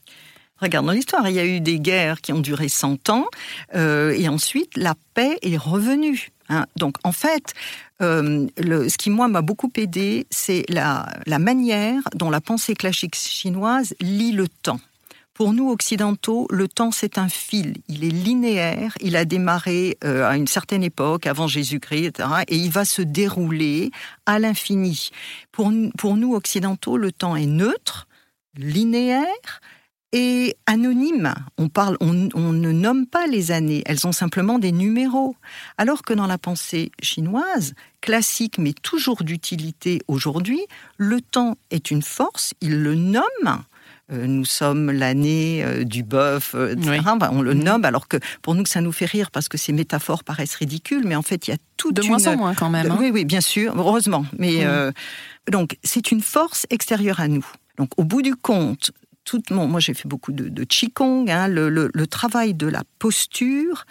Regarde 0.59 0.87
dans 0.87 0.93
l'histoire, 0.93 1.29
il 1.29 1.35
y 1.35 1.41
a 1.41 1.45
eu 1.45 1.61
des 1.61 1.81
guerres 1.81 2.21
qui 2.21 2.33
ont 2.33 2.39
duré 2.39 2.69
100 2.69 3.11
ans, 3.11 3.27
euh, 3.75 4.15
et 4.17 4.29
ensuite 4.29 4.77
la 4.77 4.95
paix 5.15 5.39
est 5.43 5.57
revenue. 5.57 6.31
Hein. 6.49 6.67
Donc 6.77 6.97
en 7.03 7.13
fait, 7.13 7.55
euh, 8.01 8.47
ce 8.59 8.97
qui 8.97 9.11
moi 9.11 9.27
m'a 9.27 9.43
beaucoup 9.43 9.73
aidé, 9.77 10.27
c'est 10.31 10.65
la, 10.69 11.09
la 11.27 11.41
manière 11.41 12.03
dont 12.15 12.31
la 12.31 12.41
pensée 12.41 12.75
classique 12.75 13.17
chinoise 13.17 13.95
lit 14.01 14.33
le 14.33 14.47
temps. 14.47 14.81
Pour 15.35 15.55
nous 15.55 15.71
occidentaux, 15.71 16.47
le 16.51 16.69
temps 16.69 16.91
c'est 16.91 17.17
un 17.17 17.29
fil, 17.29 17.79
il 17.89 18.05
est 18.05 18.11
linéaire, 18.11 18.95
il 19.01 19.17
a 19.17 19.25
démarré 19.25 19.97
euh, 20.05 20.29
à 20.29 20.37
une 20.37 20.47
certaine 20.47 20.83
époque, 20.83 21.27
avant 21.27 21.47
Jésus-Christ, 21.47 22.07
etc., 22.07 22.29
et 22.49 22.57
il 22.57 22.71
va 22.71 22.85
se 22.85 23.01
dérouler 23.01 23.91
à 24.27 24.39
l'infini. 24.39 25.11
Pour, 25.51 25.71
nous 25.71 26.35
occidentaux, 26.35 26.99
le 26.99 27.13
temps 27.13 27.35
est 27.35 27.47
neutre, 27.47 28.09
linéaire, 28.57 29.61
et 30.13 30.57
anonyme. 30.67 31.35
On, 31.57 32.13
ne 32.13 32.73
nomme 32.73 33.07
pas 33.07 33.27
les 33.27 33.51
années, 33.51 33.83
elles 33.87 34.07
ont 34.07 34.13
simplement 34.13 34.59
des 34.59 34.73
numéros. 34.73 35.37
Alors 35.79 36.03
que 36.03 36.13
dans 36.13 36.27
la 36.27 36.39
pensée 36.39 36.93
chinoise, 37.03 37.75
classique 38.01 38.59
mais 38.59 38.75
toujours 38.75 39.25
d'utilité 39.25 40.03
aujourd'hui, 40.09 40.61
le 40.99 41.21
temps 41.21 41.57
est 41.71 41.91
une 41.91 42.03
force, 42.03 42.53
il 42.61 42.83
le 42.83 42.95
nomme, 42.95 43.63
nous 44.13 44.45
sommes 44.45 44.91
l'année 44.91 45.65
euh, 45.65 45.85
du 45.85 46.03
bœuf, 46.03 46.55
euh, 46.55 46.73
etc. 46.73 47.01
on 47.31 47.43
le 47.43 47.55
mhm. 47.55 47.63
nomme, 47.63 47.85
alors 47.85 48.09
que 48.09 48.19
pour 48.43 48.55
nous, 48.55 48.67
ça 48.67 48.81
nous 48.81 48.93
fait 48.93 49.07
rire 49.07 49.31
parce 49.31 49.49
que 49.49 49.59
ces 49.59 49.73
métaphores 49.73 50.25
paraissent 50.25 50.55
ridicules, 50.55 51.07
mais 51.07 51.17
en 51.17 51.23
fait, 51.23 51.47
il 51.47 51.51
y 51.51 51.55
a 51.55 51.59
tout 51.77 51.93
de 51.93 52.03
moins 52.03 52.27
en 52.27 52.37
moins 52.37 52.55
quand 52.55 52.71
même. 52.71 52.91
Hein. 52.91 52.97
Oui, 52.99 53.11
oui, 53.13 53.25
bien 53.25 53.41
sûr, 53.41 53.75
heureusement. 53.77 54.25
Mais 54.39 54.65
mhm. 54.65 54.93
donc, 55.51 55.77
c'est 55.83 56.13
une 56.13 56.21
force 56.23 56.67
extérieure 56.71 57.21
à 57.21 57.29
nous. 57.29 57.47
Donc, 57.79 57.91
au 57.97 58.05
bout 58.05 58.23
du 58.23 58.37
compte, 58.37 58.93
tout 59.25 59.43
mon, 59.51 59.69
moi 59.69 59.81
j'ai 59.81 59.95
fait 59.95 60.09
beaucoup 60.09 60.33
de, 60.33 60.49
de 60.49 60.65
qigong, 60.65 61.29
hein, 61.29 61.49
le, 61.49 61.69
le, 61.69 62.07
travail 62.07 62.55
de 62.55 62.67
la 62.67 62.83
posture 62.99 63.85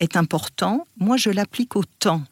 est 0.00 0.16
important. 0.16 0.86
Moi, 0.98 1.16
je 1.16 1.30
l'applique 1.30 1.76
au 1.76 1.84
temps. 1.84 2.22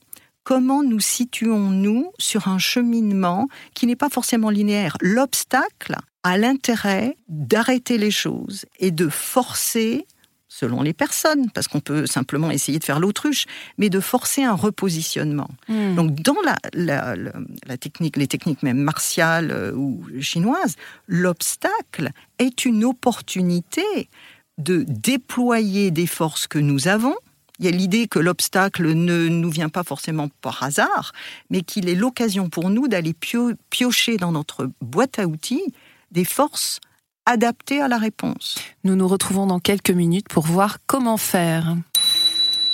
Comment 0.44 0.82
nous 0.82 1.00
situons-nous 1.00 2.12
sur 2.18 2.48
un 2.48 2.58
cheminement 2.58 3.48
qui 3.74 3.86
n'est 3.86 3.96
pas 3.96 4.08
forcément 4.08 4.48
linéaire? 4.48 4.96
L'obstacle 5.02 5.96
a 6.22 6.38
l'intérêt 6.38 7.16
d'arrêter 7.28 7.98
les 7.98 8.10
choses 8.10 8.64
et 8.78 8.90
de 8.90 9.08
forcer 9.08 10.06
selon 10.48 10.82
les 10.82 10.94
personnes, 10.94 11.50
parce 11.50 11.68
qu'on 11.68 11.80
peut 11.80 12.06
simplement 12.06 12.50
essayer 12.50 12.78
de 12.78 12.84
faire 12.84 13.00
l'autruche, 13.00 13.44
mais 13.76 13.90
de 13.90 14.00
forcer 14.00 14.42
un 14.42 14.54
repositionnement. 14.54 15.50
Hmm. 15.68 15.94
Donc, 15.94 16.14
dans 16.14 16.36
la, 16.44 16.56
la, 16.74 17.76
technique, 17.76 18.16
les 18.16 18.26
techniques 18.26 18.62
même 18.62 18.78
martiales 18.78 19.50
euh, 19.52 19.72
ou 19.72 20.02
chinoises, 20.20 20.74
l'obstacle 21.06 22.10
est 22.38 22.64
une 22.64 22.84
opportunité 22.84 24.08
de 24.56 24.84
déployer 24.88 25.90
des 25.90 26.06
forces 26.06 26.46
que 26.46 26.58
nous 26.58 26.88
avons. 26.88 27.14
Il 27.60 27.66
y 27.66 27.68
a 27.68 27.72
l'idée 27.72 28.08
que 28.08 28.18
l'obstacle 28.18 28.92
ne 28.92 29.28
nous 29.28 29.50
vient 29.50 29.68
pas 29.68 29.84
forcément 29.84 30.28
par 30.40 30.62
hasard, 30.62 31.12
mais 31.50 31.62
qu'il 31.62 31.88
est 31.88 31.94
l'occasion 31.94 32.48
pour 32.48 32.70
nous 32.70 32.88
d'aller 32.88 33.14
piocher 33.70 34.16
dans 34.16 34.32
notre 34.32 34.70
boîte 34.80 35.18
à 35.18 35.26
outils 35.26 35.74
des 36.10 36.24
forces 36.24 36.80
adapté 37.26 37.80
à 37.80 37.88
la 37.88 37.98
réponse. 37.98 38.56
Nous 38.84 38.96
nous 38.96 39.06
retrouvons 39.06 39.46
dans 39.46 39.60
quelques 39.60 39.90
minutes 39.90 40.28
pour 40.28 40.44
voir 40.44 40.78
comment 40.86 41.18
faire. 41.18 41.76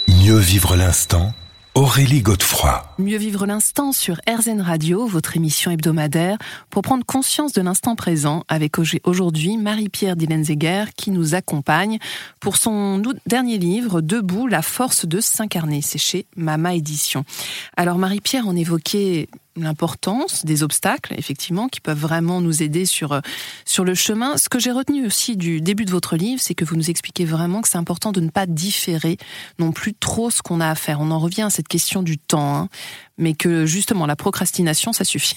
Mieux 0.07 0.39
vivre 0.39 0.77
l'instant 0.77 1.35
Aurélie 1.75 2.23
Godefroy. 2.23 2.85
Mieux 3.01 3.17
vivre 3.17 3.47
l'instant 3.47 3.91
sur 3.91 4.21
RZN 4.29 4.61
Radio, 4.61 5.07
votre 5.07 5.37
émission 5.37 5.73
hebdomadaire, 5.73 6.39
pour 6.71 6.83
prendre 6.83 7.05
conscience 7.05 7.53
de 7.53 7.63
l'instant 7.63 7.97
présent 7.97 8.45
avec 8.47 8.77
aujourd'hui 9.03 9.57
Marie-Pierre 9.57 10.15
Dillenzeger 10.15 10.85
qui 10.97 11.11
nous 11.11 11.35
accompagne 11.35 11.99
pour 12.39 12.59
son 12.59 13.03
dernier 13.27 13.59
livre, 13.59 14.03
Debout, 14.03 14.47
la 14.47 14.63
force 14.63 15.05
de 15.05 15.19
s'incarner. 15.19 15.83
C'est 15.83 15.99
chez 15.99 16.27
Mama 16.37 16.75
Édition. 16.75 17.25
Alors 17.77 17.99
Marie-Pierre, 17.99 18.45
on 18.47 18.55
évoquait 18.55 19.29
l'importance 19.57 20.45
des 20.45 20.63
obstacles, 20.63 21.15
effectivement, 21.17 21.69
qui 21.69 21.81
peuvent 21.81 21.99
vraiment 21.99 22.41
nous 22.41 22.63
aider 22.63 22.87
sur, 22.87 23.13
euh, 23.13 23.21
sur 23.65 23.85
le 23.85 23.95
chemin. 23.95 24.37
Ce 24.37 24.49
que 24.49 24.59
j'ai 24.59 24.73
retenu 24.73 25.07
aussi 25.07 25.37
du 25.37 25.61
début 25.61 25.85
de 25.85 25.91
votre 25.91 26.17
livre, 26.17 26.41
c'est 26.41 26.55
que 26.55 26.65
vous 26.65 26.77
nous 26.77 26.91
expliquez 26.91 27.25
vraiment 27.25 27.63
que 27.63 27.69
c'est 27.69 27.79
important 27.79 28.13
de 28.13 28.21
ne 28.21 28.31
pas 28.31 28.47
différer 28.47 29.17
non 29.59 29.73
plus 29.73 29.95
trop 29.95 30.31
ce 30.31 30.43
qu'on 30.43 30.61
a 30.61 30.69
à 30.69 30.75
faire. 30.75 31.01
On 31.01 31.11
en 31.11 31.19
revient 31.19 31.43
à 31.43 31.51
cette 31.51 31.69
question 31.69 32.03
du 32.03 32.19
temps, 32.19 32.57
hein, 32.57 32.69
mais 33.19 33.35
que 33.35 33.67
justement, 33.67 34.07
la 34.07 34.17
procrastination, 34.17 34.93
ça 34.93 35.05
suffit. 35.05 35.37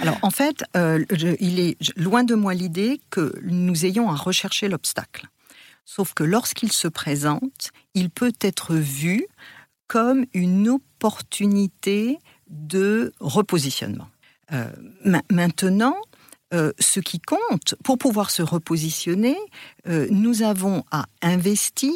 Alors 0.00 0.18
en 0.22 0.30
fait, 0.30 0.64
euh, 0.76 1.04
il 1.40 1.60
est 1.60 1.76
loin 1.96 2.24
de 2.24 2.34
moi 2.34 2.52
l'idée 2.52 3.00
que 3.10 3.34
nous 3.42 3.86
ayons 3.86 4.10
à 4.10 4.14
rechercher 4.14 4.68
l'obstacle. 4.68 5.28
Sauf 5.84 6.14
que 6.14 6.24
lorsqu'il 6.24 6.72
se 6.72 6.88
présente, 6.88 7.70
il 7.94 8.10
peut 8.10 8.34
être 8.40 8.74
vu 8.74 9.26
comme 9.86 10.26
une 10.34 10.68
opportunité 10.68 12.18
de 12.48 13.12
repositionnement. 13.20 14.08
Euh, 14.52 14.70
maintenant, 15.30 15.96
euh, 16.54 16.72
ce 16.78 17.00
qui 17.00 17.20
compte, 17.20 17.74
pour 17.82 17.98
pouvoir 17.98 18.30
se 18.30 18.42
repositionner, 18.42 19.36
euh, 19.88 20.06
nous 20.10 20.42
avons 20.42 20.84
à 20.90 21.06
investir 21.22 21.92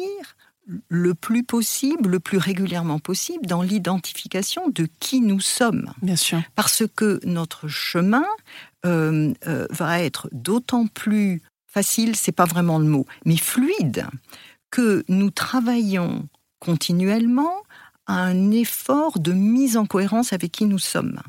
le 0.89 1.13
plus 1.13 1.43
possible, 1.43 2.09
le 2.09 2.19
plus 2.19 2.37
régulièrement 2.37 2.99
possible 2.99 3.45
dans 3.45 3.61
l'identification 3.61 4.69
de 4.69 4.87
qui 4.99 5.21
nous 5.21 5.39
sommes. 5.39 5.91
Bien 6.01 6.15
sûr. 6.15 6.41
Parce 6.55 6.83
que 6.95 7.19
notre 7.23 7.67
chemin 7.67 8.25
va 8.83 10.01
être 10.01 10.29
d'autant 10.31 10.87
plus 10.87 11.41
facile, 11.67 12.15
c'est 12.15 12.31
pas 12.31 12.45
vraiment 12.45 12.79
le 12.79 12.85
mot, 12.85 13.05
mais 13.25 13.37
fluide, 13.37 14.07
que 14.71 15.03
nous 15.07 15.29
travaillons 15.29 16.27
continuellement 16.59 17.55
un 18.13 18.51
effort 18.51 19.19
de 19.19 19.33
mise 19.33 19.77
en 19.77 19.85
cohérence 19.85 20.33
avec 20.33 20.51
qui 20.51 20.65
nous 20.65 20.79
sommes. 20.79 21.21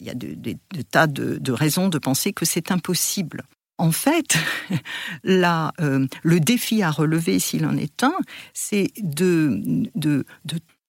Il 0.00 0.06
y 0.06 0.10
a, 0.10 0.14
des 0.14 0.58
tas 0.90 1.06
de, 1.06 1.52
raisons 1.52 1.88
de 1.88 1.98
penser 1.98 2.32
que 2.32 2.44
c'est 2.44 2.70
impossible. 2.70 3.44
En 3.78 3.92
fait, 3.92 4.36
euh, 5.26 6.06
le 6.22 6.40
défi 6.40 6.82
à 6.82 6.90
relever, 6.90 7.38
s'il 7.38 7.66
en 7.66 7.76
est 7.76 8.02
un, 8.02 8.14
c'est 8.54 8.90
de, 9.02 9.62
de, 9.94 10.24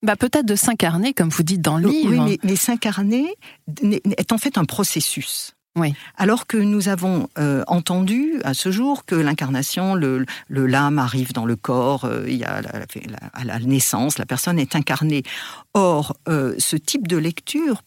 bah 0.02 0.16
peut-être 0.16 0.46
de 0.46 0.56
s'incarner, 0.56 1.12
comme 1.12 1.28
vous 1.28 1.42
dites 1.42 1.60
dans 1.60 1.76
le 1.76 1.88
livre. 1.88 2.10
Oui, 2.10 2.18
mais, 2.18 2.38
mais 2.42 2.56
s'incarner 2.56 3.34
est 3.82 4.32
en 4.32 4.38
fait 4.38 4.56
un 4.56 4.64
processus. 4.64 5.54
Alors 6.16 6.46
que 6.46 6.56
nous 6.56 6.88
avons 6.88 7.28
euh, 7.38 7.62
entendu 7.66 8.40
à 8.44 8.54
ce 8.54 8.70
jour 8.70 9.04
que 9.04 9.14
l'incarnation, 9.14 9.94
le, 9.94 10.26
l'âme 10.48 10.98
arrive 10.98 11.32
dans 11.32 11.46
le 11.46 11.56
corps, 11.56 12.04
euh, 12.04 12.24
il 12.26 12.36
y 12.36 12.44
a 12.44 12.60
à 13.32 13.44
la 13.44 13.58
naissance, 13.60 14.18
la 14.18 14.26
personne 14.26 14.58
est 14.58 14.74
incarnée. 14.74 15.22
Or, 15.74 16.16
euh, 16.28 16.54
ce 16.58 16.76
type 16.76 17.06
de 17.06 17.16
lecture 17.16 17.82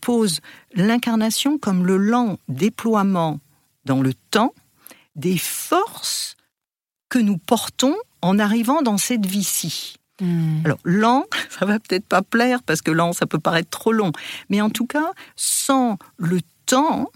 pose 0.00 0.40
l'incarnation 0.74 1.58
comme 1.58 1.86
le 1.86 1.96
lent 1.96 2.38
déploiement 2.48 3.40
dans 3.84 4.00
le 4.00 4.14
temps 4.30 4.54
des 5.16 5.38
forces 5.38 6.36
que 7.08 7.18
nous 7.18 7.36
portons 7.36 7.96
en 8.22 8.38
arrivant 8.38 8.82
dans 8.82 8.96
cette 8.96 9.26
vie-ci. 9.26 9.96
Hmm. 10.20 10.60
Alors, 10.64 10.78
lent, 10.84 11.24
ça 11.50 11.66
va 11.66 11.78
peut-être 11.80 12.06
pas 12.06 12.22
plaire 12.22 12.62
parce 12.62 12.80
que 12.80 12.90
lent, 12.90 13.12
ça 13.12 13.26
peut 13.26 13.38
paraître 13.38 13.70
trop 13.70 13.92
long. 13.92 14.12
Mais 14.48 14.60
en 14.60 14.70
tout 14.70 14.86
cas, 14.86 15.10
sans 15.36 15.98
le 16.16 16.40
temps, 16.72 17.10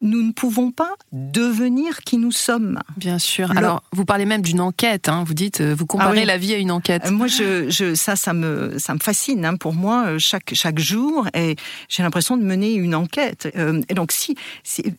nous 0.00 0.22
ne 0.22 0.32
pouvons 0.32 0.70
pas 0.70 0.94
devenir 1.12 2.00
qui 2.00 2.18
nous 2.18 2.32
sommes. 2.32 2.78
Bien 2.96 3.18
sûr. 3.18 3.56
Alors, 3.56 3.82
vous 3.92 4.04
parlez 4.04 4.24
même 4.26 4.42
d'une 4.42 4.60
enquête. 4.60 5.08
Hein. 5.08 5.24
Vous 5.24 5.34
dites, 5.34 5.60
euh, 5.60 5.74
vous 5.74 5.86
comparez 5.86 6.22
ah 6.22 6.24
la 6.24 6.36
vie 6.36 6.54
à 6.54 6.58
une 6.58 6.70
enquête. 6.70 7.06
Euh, 7.06 7.10
moi, 7.10 7.26
je, 7.26 7.94
ça, 7.94 8.16
ça 8.16 8.32
me, 8.32 8.78
ça 8.78 8.94
me 8.94 8.98
fascine. 9.00 9.44
Hein. 9.44 9.56
Pour 9.56 9.74
moi, 9.74 10.06
euh, 10.06 10.18
chaque 10.18 10.54
chaque 10.54 10.78
jour, 10.78 11.28
et 11.34 11.56
j'ai 11.88 12.02
l'impression 12.02 12.36
de 12.36 12.42
mener 12.42 12.74
une 12.74 12.94
enquête. 12.94 13.48
et 13.88 13.94
donc, 13.94 14.12
si, 14.12 14.36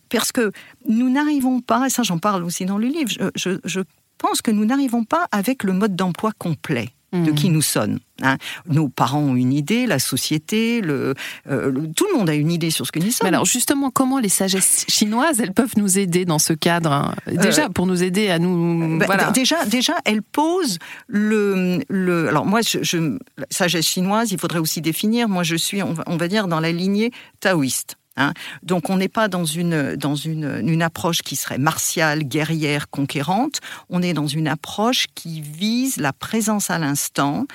parce 0.09 0.31
que 0.31 0.51
nous 0.87 1.09
n'arrivons 1.09 1.61
pas, 1.61 1.87
et 1.87 1.89
ça, 1.89 2.03
j'en 2.03 2.19
parle 2.19 2.43
aussi 2.43 2.65
dans 2.65 2.77
le 2.77 2.87
livre. 2.87 3.09
je, 3.35 3.59
je 3.63 3.81
pense 4.17 4.41
que 4.41 4.51
nous 4.51 4.65
n'arrivons 4.65 5.05
pas 5.05 5.27
avec 5.31 5.63
le 5.63 5.73
mode 5.73 5.95
d'emploi 5.95 6.31
complet 6.37 6.89
de 7.11 7.31
qui 7.31 7.49
hmm. 7.49 7.53
nous 7.53 7.61
sommes. 7.61 7.99
Hein. 8.21 8.37
Nos 8.67 8.89
parents 8.89 9.19
ont 9.19 9.35
une 9.35 9.53
idée, 9.53 9.85
la 9.85 9.99
société, 9.99 10.81
euh, 10.83 11.13
le, 11.45 11.91
tout 11.93 12.07
le 12.11 12.17
monde 12.17 12.29
a 12.29 12.33
une 12.33 12.51
idée 12.51 12.71
sur 12.71 12.85
ce 12.85 12.91
que 12.91 12.99
nous 12.99 13.11
sommes. 13.11 13.25
Mais 13.29 13.29
alors 13.29 13.45
justement, 13.45 13.91
comment 13.91 14.19
les 14.19 14.29
sagesses 14.29 14.85
chinoises, 14.87 15.39
elles 15.39 15.53
peuvent 15.53 15.73
nous 15.77 15.99
aider 15.99 16.25
dans 16.25 16.39
ce 16.39 16.53
cadre 16.53 16.91
hein? 16.91 17.15
Déjà, 17.27 17.65
euh, 17.65 17.69
pour 17.69 17.85
nous 17.85 18.03
aider 18.03 18.29
à 18.29 18.39
nous... 18.39 18.97
Bah, 18.99 19.05
voilà. 19.05 19.31
Déjà, 19.31 19.65
déjà, 19.65 19.95
elles 20.05 20.21
posent 20.21 20.79
le... 21.07 21.79
le 21.89 22.29
alors 22.29 22.45
moi, 22.45 22.61
je, 22.61 22.79
je, 22.81 23.17
sagesse 23.49 23.87
chinoise, 23.87 24.31
il 24.31 24.39
faudrait 24.39 24.59
aussi 24.59 24.81
définir, 24.81 25.29
moi 25.29 25.43
je 25.43 25.55
suis, 25.55 25.81
on 25.81 26.17
va 26.17 26.27
dire, 26.27 26.47
dans 26.47 26.59
la 26.59 26.71
lignée 26.71 27.11
taoïste. 27.39 27.98
Hein. 28.19 28.33
Donc 28.61 28.89
on 28.89 28.97
n'est 28.97 29.09
pas 29.09 29.27
dans 29.27 29.45
une 29.45 29.95
dans 29.95 30.15
une, 30.15 30.61
une 30.67 30.81
approche 30.81 31.21
qui 31.21 31.35
serait 31.35 31.57
martiale, 31.57 32.23
guerrière, 32.23 32.89
conquérante. 32.89 33.61
On 33.89 34.01
est 34.01 34.13
dans 34.13 34.27
une 34.27 34.47
approche 34.47 35.07
qui 35.15 35.41
vise 35.41 35.97
la 35.97 36.13
présence 36.13 36.69
à 36.69 36.77
l'instant 36.77 37.47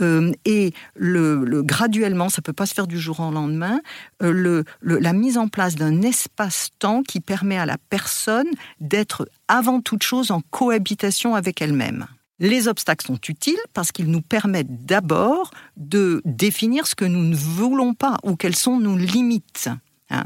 euh, 0.00 0.32
et 0.44 0.72
le, 0.94 1.44
le, 1.44 1.62
graduellement, 1.62 2.28
ça 2.28 2.42
peut 2.42 2.52
pas 2.52 2.66
se 2.66 2.74
faire 2.74 2.86
du 2.86 2.98
jour 2.98 3.20
au 3.20 3.30
lendemain. 3.30 3.80
Euh, 4.22 4.30
le, 4.32 4.64
la 4.82 5.12
mise 5.12 5.38
en 5.38 5.48
place 5.48 5.74
d'un 5.74 6.02
espace-temps 6.02 7.02
qui 7.02 7.20
permet 7.20 7.58
à 7.58 7.66
la 7.66 7.78
personne 7.90 8.48
d'être 8.80 9.28
avant 9.48 9.80
toute 9.80 10.02
chose 10.02 10.30
en 10.30 10.40
cohabitation 10.50 11.34
avec 11.34 11.62
elle-même. 11.62 12.06
Les 12.40 12.68
obstacles 12.68 13.06
sont 13.06 13.18
utiles 13.28 13.58
parce 13.74 13.90
qu'ils 13.90 14.10
nous 14.10 14.22
permettent 14.22 14.86
d'abord 14.86 15.50
de 15.76 16.22
définir 16.24 16.86
ce 16.86 16.94
que 16.94 17.04
nous 17.04 17.24
ne 17.24 17.34
voulons 17.34 17.94
pas 17.94 18.18
ou 18.22 18.36
quelles 18.36 18.54
sont 18.54 18.78
nos 18.78 18.96
limites. 18.96 19.70
Hein. 20.10 20.24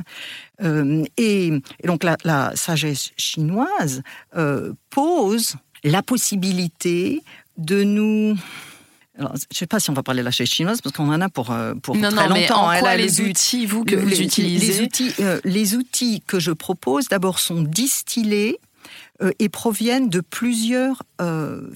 Euh, 0.62 1.04
et, 1.16 1.52
donc 1.84 2.04
la, 2.04 2.52
sagesse 2.54 3.10
chinoise 3.16 4.02
euh, 4.36 4.72
pose 4.90 5.56
la 5.84 6.02
possibilité 6.02 7.22
de 7.56 7.82
nous 7.82 8.36
je 9.18 9.24
ne 9.24 9.36
sais 9.52 9.66
pas 9.66 9.78
si 9.78 9.90
on 9.90 9.92
va 9.92 10.02
parler 10.02 10.22
de 10.22 10.24
la 10.24 10.32
sagesse 10.32 10.54
chinoise 10.54 10.80
parce 10.80 10.96
qu'on 10.96 11.12
en 11.12 11.20
a 11.20 11.28
pour, 11.28 11.50
euh, 11.50 11.74
pour 11.74 11.96
non, 11.96 12.10
très 12.10 12.28
non, 12.28 12.34
longtemps. 12.34 12.70
Mais 12.70 12.78
en 12.78 12.80
quoi 12.80 12.96
les 12.96 13.20
outils, 13.20 13.66
vous, 13.66 13.84
que 13.84 13.94
vous 13.94 14.20
utilisez 14.20 14.66
les 14.66 14.80
outils, 14.80 15.12
les 15.44 15.76
outils 15.76 16.22
que 16.26 16.40
je 16.40 16.50
propose, 16.50 17.08
d'abord, 17.08 17.38
sont 17.38 17.60
distillés 17.60 18.58
et 19.38 19.50
proviennent 19.50 20.08
de 20.08 20.20
plusieurs 20.20 21.02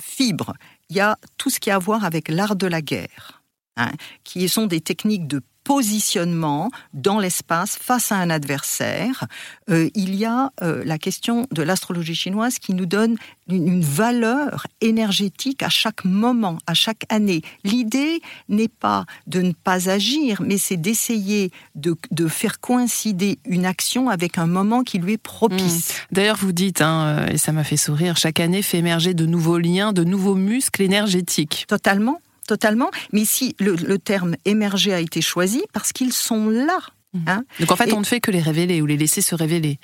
fibres. 0.00 0.54
Il 0.88 0.96
y 0.96 1.00
a 1.00 1.18
tout 1.36 1.50
ce 1.50 1.60
qui 1.60 1.70
a 1.70 1.76
à 1.76 1.78
voir 1.78 2.06
avec 2.06 2.30
l'art 2.30 2.56
de 2.56 2.66
la 2.66 2.80
guerre. 2.80 3.42
hein, 3.76 3.92
qui 4.24 4.48
sont 4.48 4.66
des 4.66 4.80
techniques 4.80 5.28
de 5.28 5.42
positionnement 5.66 6.70
dans 6.94 7.18
l'espace 7.18 7.76
face 7.76 8.12
à 8.12 8.16
un 8.16 8.30
adversaire. 8.30 9.26
Euh, 9.68 9.90
il 9.96 10.14
y 10.14 10.24
a 10.24 10.52
euh, 10.62 10.84
la 10.84 10.96
question 10.96 11.48
de 11.50 11.60
l'astrologie 11.62 12.14
chinoise 12.14 12.60
qui 12.60 12.72
nous 12.72 12.86
donne 12.86 13.16
une, 13.48 13.80
valeur 13.80 14.68
énergétique 14.80 15.64
à 15.64 15.68
chaque 15.68 16.04
moment, 16.04 16.58
à 16.68 16.74
chaque 16.74 17.04
année. 17.08 17.42
L'idée 17.64 18.20
n'est 18.48 18.68
pas 18.68 19.06
de 19.26 19.40
ne 19.40 19.52
pas 19.52 19.90
agir, 19.90 20.40
mais 20.40 20.56
c'est 20.56 20.76
d'essayer 20.76 21.50
de, 21.74 21.96
faire 22.28 22.60
coïncider 22.60 23.38
une 23.44 23.66
action 23.66 24.08
avec 24.08 24.38
un 24.38 24.46
moment 24.46 24.84
qui 24.84 24.98
lui 24.98 25.14
est 25.14 25.18
propice. 25.18 25.88
Mmh. 25.90 26.14
D'ailleurs, 26.14 26.36
vous 26.36 26.52
dites, 26.52 26.80
hein, 26.80 27.26
et 27.26 27.38
ça 27.38 27.50
m'a 27.50 27.64
fait 27.64 27.76
sourire, 27.76 28.16
chaque 28.16 28.38
année 28.38 28.62
fait 28.62 28.78
émerger 28.78 29.14
de 29.14 29.26
nouveaux 29.26 29.58
liens, 29.58 29.92
de 29.92 30.04
nouveaux 30.04 30.34
muscles 30.36 30.82
énergétiques. 30.82 31.64
Totalement 31.66 32.20
totalement. 32.46 32.90
Mais 33.12 33.20
ici, 33.20 33.54
le, 33.58 33.96
terme 33.98 34.36
émerger 34.44 34.92
a 34.92 35.00
été 35.00 35.20
choisi 35.20 35.62
parce 35.72 35.92
qu'ils 35.92 36.12
sont 36.12 36.48
là. 36.48 36.78
Mhm. 37.12 37.24
Hein. 37.26 37.44
Donc 37.60 37.70
en 37.70 37.76
fait, 37.76 37.92
on 37.92 38.00
ne 38.00 38.04
fait 38.04 38.20
que 38.20 38.30
les 38.30 38.40
révéler 38.40 38.80
ou 38.82 38.86
les 38.86 38.96
laisser 38.96 39.20
se 39.20 39.34
révéler. 39.34 39.78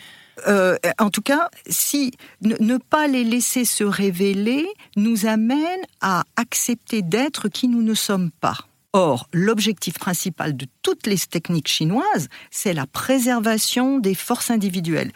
Euh, 0.49 0.77
en 0.99 1.11
tout 1.11 1.23
cas, 1.23 1.49
si 1.69 2.13
ne, 2.41 2.77
pas 2.79 3.07
les 3.07 3.25
laisser 3.25 3.65
se 3.65 3.85
révéler 3.85 4.67
nous 4.97 5.27
amène 5.27 5.81
à 6.01 6.25
accepter 6.37 7.03
d'être 7.03 7.49
qui 7.49 7.69
nous 7.69 7.83
ne 7.83 7.95
sommes 7.95 8.31
pas. 8.31 8.57
Or, 8.95 9.29
l'objectif 9.33 9.95
principal 9.99 10.57
de 10.57 10.67
toutes 10.83 11.07
les 11.07 11.19
techniques 11.19 11.69
chinoises, 11.69 12.29
c'est 12.51 12.75
la 12.75 12.87
préservation 12.87 13.99
des 13.99 14.15
forces 14.15 14.51
individuelles. 14.51 15.13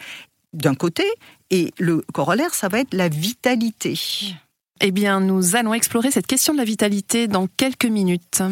D'un 0.53 0.73
côté, 0.73 1.03
et 1.51 1.73
le 1.77 2.03
corollaire, 2.13 2.53
ça 2.53 2.69
va 2.69 2.79
être 2.79 2.93
la 2.93 3.09
vitalité. 3.09 3.99
Eh 4.81 4.91
bien, 4.91 5.19
nous 5.19 5.55
allons 5.55 5.73
explorer 5.73 6.11
cette 6.11 6.27
question 6.27 6.53
de 6.53 6.59
la 6.59 6.63
vitalité 6.63 7.27
dans 7.27 7.47
quelques 7.47 7.85
minutes. 7.85 8.43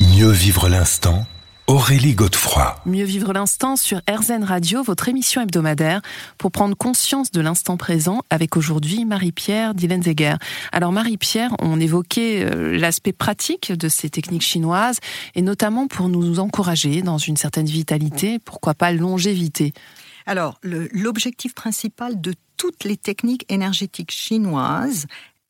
Mieux 0.00 0.30
vivre 0.30 0.68
l'instant 0.68 1.26
Aurélie 1.66 2.14
Godefroy. 2.14 2.74
Mieux 2.84 3.04
vivre 3.04 3.32
l'instant 3.32 3.76
sur 3.76 4.00
RZN 4.10 4.42
Radio, 4.42 4.82
votre 4.82 5.08
émission 5.08 5.40
hebdomadaire, 5.40 6.00
pour 6.36 6.50
prendre 6.50 6.76
conscience 6.76 7.30
de 7.30 7.40
l'instant 7.40 7.76
présent 7.76 8.22
avec 8.30 8.56
aujourd'hui 8.56 9.04
Marie-Pierre 9.04 9.74
Dillenzeger. 9.74 10.34
Alors 10.72 10.90
Marie-Pierre, 10.90 11.54
on 11.60 11.78
évoquait 11.78 12.44
euh, 12.44 12.76
l'aspect 12.76 13.12
pratique 13.12 13.72
de 13.72 13.88
ces 13.88 14.10
techniques 14.10 14.42
chinoises 14.42 14.98
et 15.36 15.42
notamment 15.42 15.86
pour 15.86 16.08
nous 16.08 16.40
encourager 16.40 17.02
dans 17.02 17.18
une 17.18 17.36
certaine 17.36 17.66
vitalité, 17.66 18.40
pourquoi 18.40 18.74
pas 18.74 18.90
longévité? 18.90 19.72
Alors, 20.26 20.58
l'objectif 20.62 21.54
principal 21.54 22.20
de 22.20 22.34
toutes 22.56 22.84
les 22.84 22.96
techniques 22.96 23.46
énergétiques 23.48 24.10
chinoises 24.10 25.06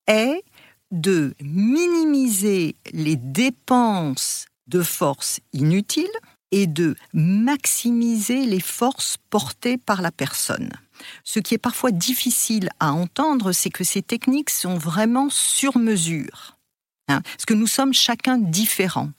est 0.07 0.43
de 0.91 1.35
minimiser 1.41 2.77
les 2.93 3.17
dépenses 3.17 4.47
de 4.67 4.83
force 4.83 5.41
inutiles 5.53 6.07
et 6.53 6.67
de 6.67 6.97
maximiser 7.12 8.45
les 8.47 8.61
forces 8.61 9.17
portées 9.31 9.79
par 9.79 10.03
la 10.03 10.11
personne. 10.11 10.71
Ce 11.25 11.39
qui 11.39 11.55
est 11.55 11.59
parfois 11.59 11.93
difficile 11.93 12.69
à 12.81 12.93
entendre, 12.93 13.53
c'est 13.53 13.71
que 13.71 13.85
ces 13.85 14.03
techniques 14.03 14.50
sont 14.50 14.77
vraiment 14.77 15.31
sur 15.31 15.79
mesure. 15.79 16.57
Hein, 17.09 17.23
parce 17.23 17.47
que 17.47 17.55
nous 17.55 17.67
sommes 17.67 17.95
chacun 17.95 18.39
différents. 18.39 19.11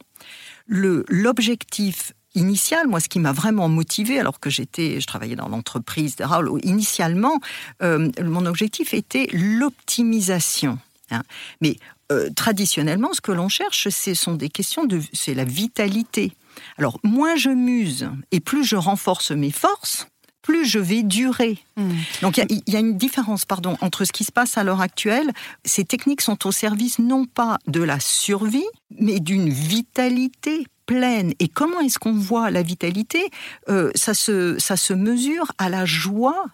L'objectif 0.68 2.14
initial, 2.36 2.88
moi, 2.88 3.00
ce 3.00 3.10
qui 3.10 3.20
m'a 3.20 3.32
vraiment 3.32 3.70
motivé, 3.70 4.20
alors 4.20 4.40
que 4.40 4.50
j'étais, 4.50 5.00
je 5.00 5.08
travaillais 5.08 5.36
dans 5.36 5.50
l'entreprise, 5.50 6.16
initialement, 6.64 7.40
euh, 7.82 8.10
mon 8.24 8.46
objectif 8.46 8.94
était 8.94 9.28
l'optimisation. 9.34 10.80
Hein. 11.12 11.24
Mais 11.62 11.78
euh, 12.12 12.30
traditionnellement, 12.36 13.14
ce 13.14 13.22
que 13.22 13.32
l'on 13.32 13.50
cherche, 13.50 13.90
ce 13.90 14.14
sont 14.14 14.34
des 14.34 14.50
questions 14.50 14.86
de, 14.86 15.02
c'est 15.14 15.34
la 15.34 15.46
vitalité. 15.46 16.34
Alors, 16.78 17.00
moins 17.04 17.36
je 17.36 17.50
muse 17.50 18.10
et 18.32 18.40
plus 18.40 18.64
je 18.64 18.76
renforce 18.76 19.32
mes 19.32 19.52
forces, 19.52 20.08
plus 20.42 20.66
je 20.66 20.80
vais 20.80 21.04
durer. 21.04 21.60
Hmm. 21.78 21.92
Donc 22.22 22.38
il 22.38 22.62
y, 22.68 22.72
y, 22.72 22.76
a 22.76 22.80
une 22.80 22.98
différence 22.98 23.46
pardon, 23.46 23.78
entre 23.82 24.06
ce 24.06 24.12
qui 24.12 24.24
se 24.24 24.32
passe 24.32 24.58
à 24.58 24.64
l'heure 24.64 24.82
actuelle. 24.82 25.32
Ces 25.66 25.86
techniques 25.86 26.22
sont 26.22 26.48
au 26.48 26.52
service 26.52 27.00
non 27.00 27.26
pas 27.26 27.60
de 27.68 27.82
la 27.82 28.00
survie, 28.00 28.66
mais 29.00 29.20
d'une 29.20 29.50
vitalité 29.50 30.66
pleine. 30.92 31.34
Et 31.40 31.48
comment 31.48 31.80
est-ce 31.80 32.00
qu'on 32.00 32.14
voit 32.14 32.52
la 32.52 32.64
vitalité? 32.64 33.30
Euh, 33.70 33.92
ça, 33.96 34.14
se, 34.14 34.60
ça 34.60 34.76
se 34.76 34.94
mesure 34.94 35.54
à 35.58 35.70
la 35.70 35.86
joie 35.86 36.46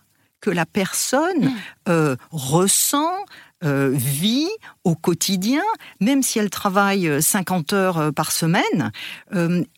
que 0.42 0.52
la 0.52 0.68
personne 0.68 1.46
mm. 1.46 1.56
euh, 1.90 2.16
ressent, 2.30 3.16
euh, 3.64 3.90
vit 3.92 4.52
au 4.84 4.94
quotidien, 4.94 5.64
même 6.00 6.22
si 6.22 6.38
elle 6.38 6.52
travaille 6.52 7.20
50 7.20 7.74
heures 7.74 8.14
par 8.14 8.32
semaine. 8.32 8.92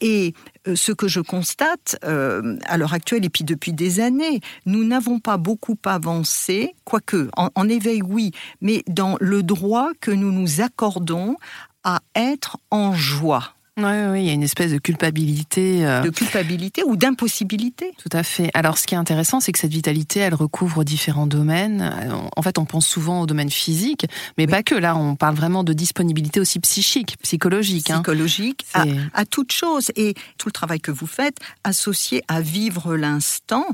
et 0.02 0.34
ce 0.76 0.92
que 0.92 1.08
je 1.08 1.22
constate 1.22 1.96
à 2.04 2.78
l'heure 2.78 2.94
actuelle 2.94 3.24
et 3.24 3.30
puis 3.30 3.46
depuis 3.46 3.72
des 3.72 4.02
années, 4.02 4.42
nous 4.66 4.84
n'avons 4.84 5.20
pas 5.20 5.38
beaucoup 5.38 5.78
avancé, 5.86 6.76
quoique 6.84 7.30
en 7.38 7.70
éveil 7.70 8.02
oui, 8.02 8.32
mais 8.60 8.84
dans 8.88 9.16
le 9.22 9.42
droit 9.42 9.92
que 10.02 10.12
nous 10.12 10.34
nous 10.34 10.60
accordons 10.60 11.38
à 11.86 12.02
être 12.16 12.58
en 12.70 12.94
joie. 12.94 13.54
Oui, 13.84 14.12
oui, 14.12 14.22
il 14.24 14.28
y 14.28 14.30
a 14.30 14.34
une 14.34 14.44
espèce 14.44 14.72
de 14.72 14.78
culpabilité. 14.78 15.86
Euh, 15.86 16.02
de 16.02 16.10
culpabilité 16.10 16.84
ou 16.84 16.96
d'impossibilité. 16.96 17.94
Tout 17.98 18.10
à 18.12 18.24
fait. 18.24 18.52
Alors, 18.54 18.78
ce 18.78 18.86
qui 18.86 18.96
est 18.96 18.98
intéressant, 18.98 19.40
c'est 19.40 19.52
que 19.52 19.60
cette 19.60 19.72
vitalité, 19.72 20.20
elle 20.20 20.36
recouvre 20.36 20.84
différents 20.84 21.28
domaines. 21.28 21.82
Euh, 21.82 22.14
en 22.36 22.42
fait, 22.42 22.58
on 22.58 22.66
pense 22.66 22.88
souvent 22.88 23.22
au 23.22 23.26
domaine 23.26 23.50
physique, 23.50 24.06
mais 24.38 24.48
pas 24.48 24.64
que. 24.64 24.76
Là, 24.76 24.96
on 24.96 25.16
parle 25.16 25.36
vraiment 25.36 25.64
de 25.64 25.74
disponibilité 25.74 26.40
aussi 26.40 26.60
psychique, 26.60 27.18
psychologique. 27.22 27.90
Hein. 27.90 27.96
Psychologique, 27.96 28.66
à, 28.74 28.86
à, 29.14 29.26
toute 29.26 29.52
chose. 29.52 29.92
Et 29.96 30.14
tout 30.38 30.48
le 30.48 30.54
travail 30.54 30.80
que 30.80 30.92
vous 30.92 31.08
faites, 31.08 31.38
associé 31.64 32.24
à 32.28 32.42
vivre 32.42 32.96
l'instant, 32.96 33.66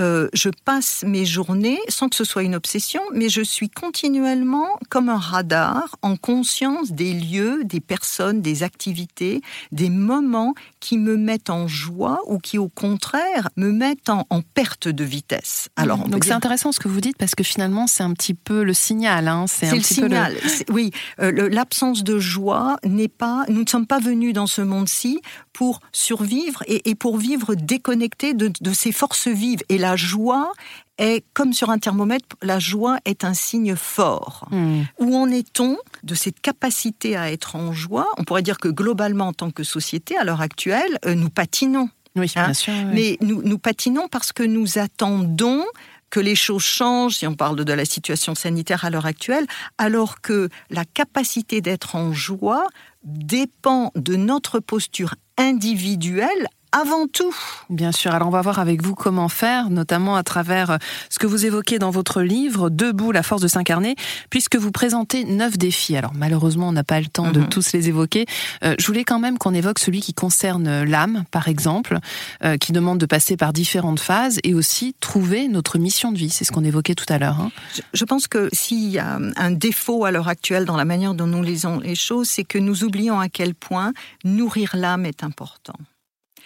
euh, 0.00 0.28
je 0.32 0.48
passe 0.64 1.04
mes 1.06 1.24
journées, 1.24 1.78
sans 1.88 2.08
que 2.08 2.16
ce 2.16 2.24
soit 2.24 2.42
une 2.42 2.54
obsession, 2.54 3.02
mais 3.12 3.28
je 3.28 3.42
suis 3.42 3.68
continuellement 3.68 4.78
comme 4.88 5.08
un 5.08 5.18
radar, 5.18 5.96
en 6.02 6.16
conscience 6.16 6.92
des 6.92 7.12
lieux, 7.12 7.62
des 7.64 7.80
personnes, 7.80 8.40
des 8.40 8.62
activités 8.62 9.40
des 9.72 9.90
moments 9.90 10.54
qui 10.80 10.98
me 10.98 11.16
mettent 11.16 11.50
en 11.50 11.68
joie 11.68 12.20
ou 12.26 12.38
qui 12.38 12.58
au 12.58 12.68
contraire 12.68 13.48
me 13.56 13.70
mettent 13.70 14.08
en, 14.08 14.24
perte 14.54 14.88
de 14.88 15.04
vitesse. 15.04 15.68
Alors, 15.76 16.08
donc 16.08 16.24
c'est 16.24 16.32
intéressant 16.32 16.72
ce 16.72 16.80
que 16.80 16.88
vous 16.88 17.00
dites 17.00 17.16
parce 17.18 17.34
que 17.34 17.44
finalement 17.44 17.86
c'est 17.86 18.02
un 18.02 18.12
petit 18.14 18.34
peu 18.34 18.62
le 18.62 18.72
signal. 18.72 19.28
Hein. 19.28 19.44
C'est 19.48 19.74
le 19.74 19.82
signal. 19.82 20.36
Oui, 20.70 20.90
euh, 21.20 21.48
l'absence 21.50 22.02
de 22.04 22.18
joie 22.18 22.76
n'est 22.84 23.08
pas. 23.08 23.44
Nous 23.48 23.62
ne 23.62 23.68
sommes 23.68 23.86
pas 23.86 23.98
venus 23.98 24.32
dans 24.32 24.46
ce 24.46 24.62
monde-ci 24.62 25.20
pour 25.52 25.80
survivre 25.92 26.62
et, 26.66 26.94
pour 26.94 27.18
vivre 27.18 27.54
déconnecté 27.54 28.34
de, 28.34 28.50
de 28.60 28.72
ces 28.72 28.92
forces 28.92 29.28
vives. 29.28 29.60
Et 29.68 29.78
la 29.78 29.89
joie, 29.96 30.52
est, 30.98 31.24
comme 31.34 31.52
sur 31.52 31.70
un 31.70 31.78
thermomètre, 31.78 32.36
la 32.42 32.58
joie 32.58 32.98
est 33.04 33.24
un 33.24 33.34
signe 33.34 33.74
fort. 33.74 34.46
Hmm. 34.50 34.82
Où 34.98 35.16
en 35.16 35.30
est-on 35.30 35.78
de 36.02 36.14
cette 36.14 36.40
capacité 36.40 37.16
à 37.16 37.32
être 37.32 37.56
en 37.56 37.72
joie? 37.72 38.08
On 38.18 38.24
pourrait 38.24 38.42
dire 38.42 38.58
que 38.58 38.68
globalement, 38.68 39.28
en 39.28 39.32
tant 39.32 39.50
que 39.50 39.64
société, 39.64 40.16
à 40.16 40.24
l'heure 40.24 40.42
actuelle, 40.42 40.98
euh, 41.06 41.14
nous 41.14 41.30
patinons. 41.30 41.88
Oui, 42.16 42.30
hein. 42.36 42.46
bien 42.46 42.54
sûr. 42.54 42.72
Mais 42.92 43.16
nous, 43.20 43.42
nous 43.42 43.58
patinons 43.58 44.08
parce 44.08 44.32
que 44.32 44.42
nous 44.42 44.78
attendons 44.78 45.64
que 46.10 46.20
les 46.20 46.34
choses 46.34 46.64
changent, 46.64 47.16
si 47.16 47.26
on 47.26 47.34
parle 47.34 47.64
de 47.64 47.72
la 47.72 47.84
situation 47.84 48.34
sanitaire 48.34 48.84
à 48.84 48.90
l'heure 48.90 49.06
actuelle, 49.06 49.46
alors 49.78 50.20
que 50.20 50.48
la 50.68 50.84
capacité 50.84 51.60
d'être 51.60 51.94
en 51.94 52.12
joie 52.12 52.66
dépend 53.04 53.92
de 53.94 54.16
notre 54.16 54.58
posture 54.58 55.14
individuelle 55.38 56.48
avant 56.72 57.06
tout. 57.06 57.34
Bien 57.68 57.92
sûr, 57.92 58.14
alors 58.14 58.28
on 58.28 58.30
va 58.30 58.42
voir 58.42 58.58
avec 58.58 58.82
vous 58.82 58.94
comment 58.94 59.28
faire, 59.28 59.70
notamment 59.70 60.16
à 60.16 60.22
travers 60.22 60.70
euh, 60.70 60.78
ce 61.08 61.18
que 61.18 61.26
vous 61.26 61.46
évoquez 61.46 61.78
dans 61.78 61.90
votre 61.90 62.22
livre, 62.22 62.70
Debout, 62.70 63.12
la 63.12 63.22
force 63.22 63.42
de 63.42 63.48
s'incarner, 63.48 63.96
puisque 64.30 64.56
vous 64.56 64.70
présentez 64.70 65.24
neuf 65.24 65.58
défis. 65.58 65.96
Alors 65.96 66.12
malheureusement, 66.14 66.68
on 66.68 66.72
n'a 66.72 66.84
pas 66.84 67.00
le 67.00 67.06
temps 67.06 67.30
de 67.32 67.40
mhm. 67.40 67.48
tous 67.48 67.72
les 67.72 67.88
évoquer. 67.88 68.26
Euh, 68.64 68.74
je 68.78 68.86
voulais 68.86 69.04
quand 69.04 69.18
même 69.18 69.38
qu'on 69.38 69.54
évoque 69.54 69.78
celui 69.78 70.00
qui 70.00 70.14
concerne 70.14 70.84
l'âme, 70.84 71.24
par 71.30 71.48
exemple, 71.48 71.98
euh, 72.44 72.56
qui 72.56 72.72
demande 72.72 72.98
de 72.98 73.06
passer 73.06 73.36
par 73.36 73.52
différentes 73.52 74.00
phases 74.00 74.38
et 74.44 74.54
aussi 74.54 74.94
trouver 75.00 75.48
notre 75.48 75.78
mission 75.78 76.12
de 76.12 76.18
vie. 76.18 76.30
C'est 76.30 76.44
ce 76.44 76.52
qu'on 76.52 76.64
évoquait 76.64 76.94
tout 76.94 77.06
à 77.08 77.18
l'heure. 77.18 77.40
Hein. 77.40 77.50
Je 77.94 78.04
pense 78.04 78.28
que 78.28 78.48
s'il 78.52 78.88
y 78.88 78.98
a 78.98 79.18
un 79.36 79.50
défaut 79.50 80.04
à 80.04 80.10
l'heure 80.10 80.28
actuelle 80.28 80.64
dans 80.64 80.76
la 80.76 80.84
manière 80.84 81.14
dont 81.14 81.26
nous 81.26 81.42
lisons 81.42 81.80
les 81.80 81.94
choses, 81.94 82.28
c'est 82.28 82.44
que 82.44 82.58
nous 82.58 82.84
oublions 82.84 83.18
à 83.18 83.28
quel 83.28 83.54
point 83.54 83.92
nourrir 84.24 84.76
l'âme 84.76 85.06
est 85.06 85.24
important. 85.24 85.74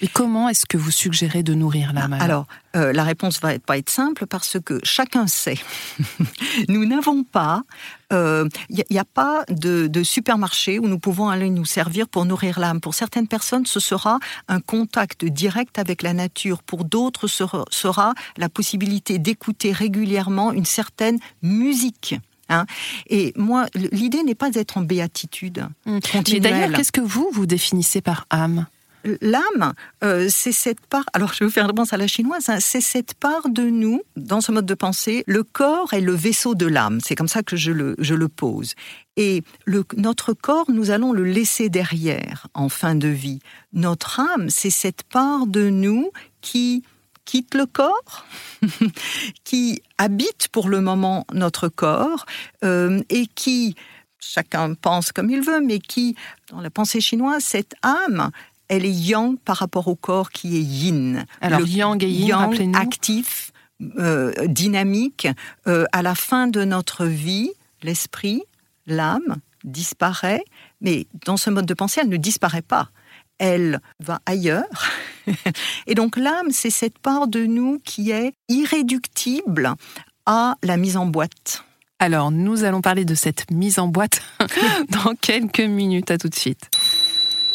Et 0.00 0.09
comment 0.09 0.48
est-ce 0.48 0.66
que 0.66 0.76
vous 0.76 0.90
suggérez 0.90 1.42
de 1.42 1.54
nourrir 1.54 1.92
l'âme 1.92 2.12
Alors, 2.14 2.46
euh, 2.76 2.92
la 2.92 3.04
réponse 3.04 3.40
va 3.40 3.59
pas 3.59 3.78
être 3.78 3.90
simple 3.90 4.26
parce 4.26 4.59
que 4.64 4.80
chacun 4.83 5.26
sait. 5.26 5.59
nous 6.68 6.85
n'avons 6.85 7.22
pas, 7.22 7.62
il 8.11 8.16
euh, 8.16 8.48
n'y 8.68 8.98
a, 8.98 9.04
pas 9.04 9.44
de, 9.48 10.02
supermarché 10.02 10.78
où 10.78 10.88
nous 10.88 10.98
pouvons 10.98 11.28
aller 11.28 11.50
nous 11.50 11.64
servir 11.64 12.09
pour 12.09 12.24
nourrir 12.24 12.59
l'âme. 12.59 12.80
Pour 12.80 12.94
certaines 12.94 13.28
personnes, 13.28 13.66
ce 13.66 13.80
sera 13.80 14.18
un 14.48 14.61
contact 14.61 15.24
direct 15.24 15.78
avec 15.78 16.02
la 16.02 16.12
nature. 16.12 16.62
Pour 16.62 16.85
d'autres, 16.85 17.28
ce 17.28 17.44
sera 17.70 18.14
la 18.37 18.48
possibilité 18.48 19.18
d'écouter 19.18 19.72
régulièrement 19.72 20.52
une 20.52 20.66
certaine 20.66 21.18
musique. 21.42 22.16
Hein. 22.48 22.66
Et 23.09 23.33
moi, 23.37 23.66
l'idée 23.74 24.22
n'est 24.22 24.35
pas 24.35 24.50
d'être 24.50 24.76
en 24.76 24.83
béatitude. 24.83 25.66
Mmh. 25.87 25.98
Mais 26.33 26.40
d'ailleurs, 26.40 26.72
qu'est-ce 26.72 26.92
que 26.92 27.00
vous, 27.00 27.30
vous 27.33 27.46
définissez 27.46 28.00
par 28.00 28.26
âme? 28.30 28.66
L'âme, 29.20 29.74
euh, 30.02 30.28
c'est 30.30 30.52
cette 30.52 30.80
part, 30.86 31.04
alors 31.12 31.32
je 31.34 31.40
vais 31.40 31.46
vous 31.46 31.52
faire 31.52 31.66
réponse 31.66 31.92
à 31.92 31.98
la 31.98 32.06
chinoise, 32.06 32.48
hein, 32.48 32.58
c'est 32.58 32.80
cette 32.80 33.14
part 33.14 33.50
de 33.50 33.62
nous, 33.62 34.02
dans 34.16 34.40
ce 34.40 34.50
mode 34.50 34.64
de 34.64 34.74
pensée, 34.74 35.24
le 35.26 35.42
corps 35.42 35.92
est 35.92 36.00
le 36.00 36.14
vaisseau 36.14 36.54
de 36.54 36.66
l'âme, 36.66 37.00
c'est 37.00 37.14
comme 37.14 37.28
ça 37.28 37.42
que 37.42 37.56
je 37.56 37.70
le, 37.70 38.28
pose. 38.28 38.74
Et 39.16 39.42
notre 39.96 40.32
corps, 40.32 40.70
nous 40.70 40.90
allons 40.90 41.12
le 41.12 41.24
laisser 41.24 41.68
derrière 41.68 42.46
en 42.54 42.70
fin 42.70 42.94
de 42.94 43.08
vie. 43.08 43.40
Notre 43.74 44.20
âme, 44.20 44.48
c'est 44.48 44.70
cette 44.70 45.02
part 45.02 45.46
de 45.46 45.68
nous 45.68 46.10
qui 46.40 46.82
quitte 47.26 47.54
le 47.54 47.66
corps, 47.66 48.24
qui 49.44 49.82
habite 49.98 50.48
pour 50.48 50.68
le 50.68 50.80
moment 50.80 51.26
notre 51.32 51.68
corps 51.68 52.24
euh, 52.64 53.02
et 53.10 53.26
qui, 53.26 53.74
chacun 54.18 54.74
pense 54.74 55.12
comme 55.12 55.30
il 55.30 55.42
veut, 55.42 55.60
mais 55.60 55.78
qui, 55.78 56.16
dans 56.50 56.60
la 56.60 56.70
pensée 56.70 57.00
chinoise, 57.00 57.44
cette 57.44 57.74
âme, 57.82 58.30
elle 58.68 58.85
est 58.85 58.92
yang 58.92 59.38
par 59.38 59.57
rapport 59.57 59.88
au 59.88 59.96
corps 59.96 60.31
qui 60.31 60.57
est 60.57 60.62
yin. 60.62 61.27
Alors 61.40 61.61
le 61.61 61.66
yang 61.66 62.03
et 62.03 62.09
yin, 62.09 62.74
actif, 62.74 63.53
euh, 63.98 64.33
dynamique. 64.46 65.29
Euh, 65.66 65.85
à 65.92 66.03
la 66.03 66.14
fin 66.14 66.46
de 66.46 66.64
notre 66.64 67.07
vie, 67.07 67.50
l'esprit, 67.83 68.42
l'âme 68.87 69.37
disparaît, 69.64 70.44
mais 70.81 71.07
dans 71.24 71.37
ce 71.37 71.50
mode 71.50 71.66
de 71.66 71.74
pensée, 71.74 72.00
elle 72.03 72.09
ne 72.09 72.16
disparaît 72.16 72.62
pas. 72.62 72.90
Elle 73.38 73.81
va 74.00 74.20
ailleurs. 74.27 74.90
et 75.87 75.94
donc 75.94 76.16
l'âme, 76.16 76.50
c'est 76.50 76.70
cette 76.70 76.98
part 76.98 77.27
de 77.27 77.44
nous 77.46 77.81
qui 77.85 78.11
est 78.11 78.35
irréductible 78.48 79.74
à 80.27 80.57
la 80.62 80.77
mise 80.77 80.96
en 80.96 81.07
boîte. 81.07 81.64
Alors, 81.98 82.31
nous 82.31 82.64
allons 82.64 82.81
parler 82.81 83.05
de 83.05 83.14
cette 83.14 83.50
mise 83.50 83.79
en 83.79 83.88
boîte 83.88 84.22
dans 84.88 85.14
quelques 85.20 85.61
minutes. 85.61 86.11
À 86.11 86.18
tout 86.18 86.29
de 86.29 86.35
suite. 86.35 86.68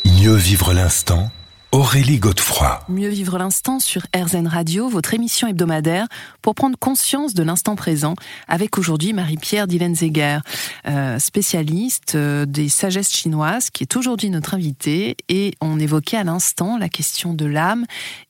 Mieux 0.06 0.36
vivre 0.36 0.74
l'instant, 0.74 1.32
Aurélie 1.72 2.20
Godefroy. 2.20 2.80
Mieux 2.90 3.10
vivre 3.10 3.38
l'instant 3.38 3.80
sur 3.80 4.04
RZN 4.16 4.48
Radio, 4.48 4.90
votre 4.90 5.14
émission 5.14 5.48
hebdomadaire 5.48 6.08
pour 6.42 6.56
prendre 6.56 6.78
conscience 6.78 7.34
de 7.34 7.44
l'instant 7.44 7.76
présent 7.76 8.16
avec 8.48 8.78
aujourd'hui 8.78 9.14
Marie-Pierre 9.14 9.68
Dillenzeger, 9.68 10.40
euh, 10.88 11.20
spécialiste 11.20 12.16
euh, 12.16 12.46
des 12.46 12.70
sagesses 12.70 13.12
chinoises 13.12 13.70
qui 13.70 13.84
est 13.84 13.96
aujourd'hui 13.96 14.30
notre 14.30 14.54
invitée 14.54 15.16
et 15.30 15.54
on 15.62 15.80
évoquait 15.80 16.18
à 16.18 16.24
l'instant 16.24 16.78
la 16.78 16.90
question 16.90 17.34
de 17.34 17.46
l'âme 17.46 17.86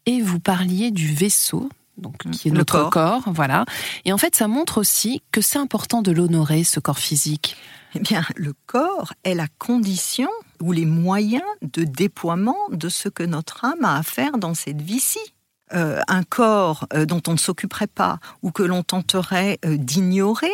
et 0.05 0.21
vous 0.21 0.39
parliez 0.39 0.91
du 0.91 1.07
vaisseau 1.07 1.69
donc 1.97 2.25
mmh. 2.25 2.31
qui 2.31 2.47
est 2.47 2.51
notre 2.51 2.89
corps. 2.89 3.23
corps. 3.23 3.33
voilà. 3.33 3.65
Et 4.05 4.13
en 4.13 4.17
fait, 4.17 4.35
ça 4.35 4.47
montre 4.47 4.77
aussi 4.77 5.21
que 5.31 5.41
c'est 5.41 5.59
important 5.59 6.01
de 6.01 6.11
l'honorer, 6.11 6.63
ce 6.63 6.79
corps 6.79 6.99
physique. 6.99 7.57
Eh 7.95 7.99
bien, 7.99 8.23
le 8.35 8.53
corps 8.67 9.13
est 9.23 9.33
la 9.33 9.47
condition 9.57 10.29
ou 10.61 10.71
les 10.71 10.85
moyens 10.85 11.43
de 11.61 11.83
déploiement 11.83 12.57
de 12.71 12.89
ce 12.89 13.09
que 13.09 13.23
notre 13.23 13.65
âme 13.65 13.83
a 13.83 13.97
à 13.97 14.03
faire 14.03 14.37
dans 14.37 14.53
cette 14.53 14.81
vie-ci. 14.81 15.19
Euh, 15.71 15.99
un 16.07 16.23
corps 16.23 16.87
euh, 16.95 17.05
dont 17.05 17.21
on 17.27 17.33
ne 17.33 17.37
s'occuperait 17.37 17.85
pas 17.85 18.19
ou 18.41 18.49
que 18.49 18.63
l'on 18.63 18.81
tenterait 18.81 19.59
euh, 19.65 19.77
d'ignorer 19.77 20.47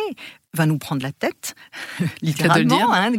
va 0.56 0.66
nous 0.66 0.78
prendre 0.78 1.02
la 1.02 1.12
tête, 1.12 1.54
littéralement, 2.22 2.92
hein, 2.92 3.12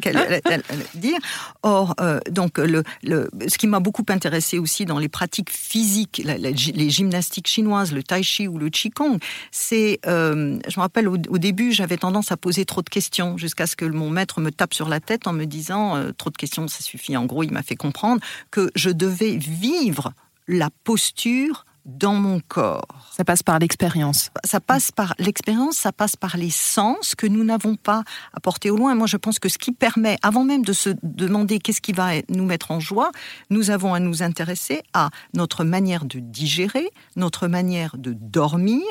dire. 0.94 1.20
Or, 1.64 1.96
donc, 2.30 2.58
le, 2.58 2.84
ce 3.04 3.58
qui 3.58 3.68
m'a 3.68 3.80
beaucoup 3.80 4.06
intéressé 4.10 4.60
aussi 4.60 4.86
dans 4.86 5.00
les 5.00 5.10
pratiques 5.10 5.52
physiques, 5.52 6.22
les 6.24 6.90
gymnastiques 6.90 7.48
chinoises, 7.48 7.94
le 7.94 8.04
tai 8.04 8.24
chi 8.24 8.48
ou 8.48 8.58
le 8.58 8.70
qigong, 8.70 9.20
c'est, 9.52 10.00
je 10.06 10.10
me 10.10 10.80
rappelle 10.80 11.08
au, 11.08 11.18
début, 11.18 11.72
j'avais 11.72 11.98
tendance 11.98 12.32
à 12.32 12.38
poser 12.38 12.66
trop 12.66 12.82
de 12.82 12.90
questions 12.90 13.38
jusqu'à 13.38 13.68
ce 13.68 13.76
que 13.76 13.86
mon 13.86 14.10
maître 14.10 14.42
me 14.42 14.52
tape 14.52 14.74
sur 14.74 14.90
la 14.90 15.00
tête 15.00 15.28
en 15.28 15.34
me 15.34 15.46
disant 15.46 16.12
trop 16.18 16.30
de 16.30 16.38
questions, 16.38 16.68
ça 16.68 16.82
suffit. 16.82 17.16
En 17.16 17.26
gros, 17.26 17.44
il 17.44 17.52
m'a 17.52 17.64
fait 17.64 17.76
comprendre 17.76 18.22
que 18.52 18.72
je 18.76 18.90
devais 18.90 19.38
vivre 19.38 20.14
la 20.48 20.70
posture 20.84 21.66
dans 21.88 22.16
mon 22.16 22.42
corps. 22.42 23.12
Ça 23.16 23.24
passe 23.24 23.42
par 23.42 23.60
l'expérience. 23.60 24.30
Ça 24.44 24.60
passe 24.60 24.92
par 24.92 25.16
l'expérience, 25.18 25.78
ça 25.78 25.94
passe 25.94 26.16
par 26.18 26.38
les 26.38 26.50
sens 26.50 27.16
que 27.16 27.26
nous 27.26 27.44
n'avons 27.44 27.76
pas 27.76 28.04
apportés 28.34 28.70
au 28.70 28.78
loin. 28.78 28.94
Moi, 28.94 29.08
je 29.08 29.18
pense 29.18 29.40
que 29.40 29.50
ce 29.50 29.58
qui 29.58 29.72
permet, 29.72 30.18
avant 30.22 30.44
même 30.44 30.64
de 30.64 30.74
se 30.74 30.90
demander 31.02 31.60
qu'est-ce 31.60 31.82
qui 31.82 31.94
va 31.94 32.10
nous 32.30 32.46
mettre 32.46 32.72
en 32.72 32.82
joie, 32.82 33.12
nous 33.50 33.70
avons 33.70 33.94
à 33.94 34.00
nous 34.00 34.22
intéresser 34.22 34.84
à 34.94 35.10
notre 35.34 35.64
manière 35.64 36.06
de 36.06 36.20
digérer, 36.20 36.90
notre 37.16 37.48
manière 37.48 37.98
de 37.98 38.14
dormir 38.14 38.84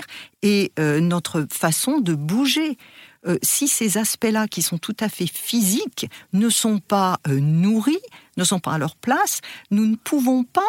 et 0.42 0.72
euh, 0.78 0.98
notre 1.00 1.46
façon 1.52 1.98
de 1.98 2.14
bouger. 2.14 2.78
Euh, 3.26 3.38
si 3.42 3.68
ces 3.68 3.98
aspects-là, 3.98 4.48
qui 4.48 4.62
sont 4.62 4.78
tout 4.78 4.96
à 5.00 5.09
fait 5.09 5.26
physiques, 5.26 6.09
ne 6.32 6.48
sont 6.48 6.78
pas 6.78 7.18
euh, 7.28 7.40
nourris, 7.40 7.98
ne 8.37 8.44
sont 8.44 8.61
pas 8.61 8.72
à 8.72 8.78
leur 8.78 8.96
place, 8.96 9.40
nous 9.70 9.87
ne 9.87 9.96
pouvons 9.96 10.44
pas 10.44 10.62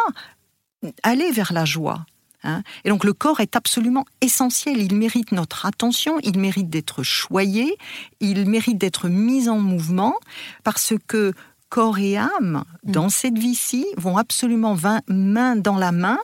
aller 1.03 1.31
vers 1.31 1.53
la 1.53 1.65
joie. 1.65 2.05
Hein. 2.47 2.63
Et 2.85 2.89
donc 2.89 3.03
le 3.03 3.13
corps 3.13 3.41
est 3.41 3.55
absolument 3.55 4.05
essentiel, 4.21 4.81
il 4.81 4.95
mérite 4.95 5.33
notre 5.33 5.65
attention, 5.65 6.17
il 6.23 6.39
mérite 6.39 6.69
d'être 6.69 7.03
choyé, 7.03 7.77
il 8.21 8.47
mérite 8.49 8.77
d'être 8.77 9.09
mis 9.09 9.49
en 9.49 9.59
mouvement, 9.59 10.15
parce 10.63 10.93
que 11.07 11.33
corps 11.69 11.99
et 11.99 12.17
âme, 12.17 12.63
mm. 12.85 12.91
dans 12.91 13.09
cette 13.09 13.37
vie-ci, 13.37 13.85
vont 13.97 14.17
absolument 14.17 14.75
main 15.07 15.55
dans 15.55 15.77
la 15.77 15.91
main 15.91 16.17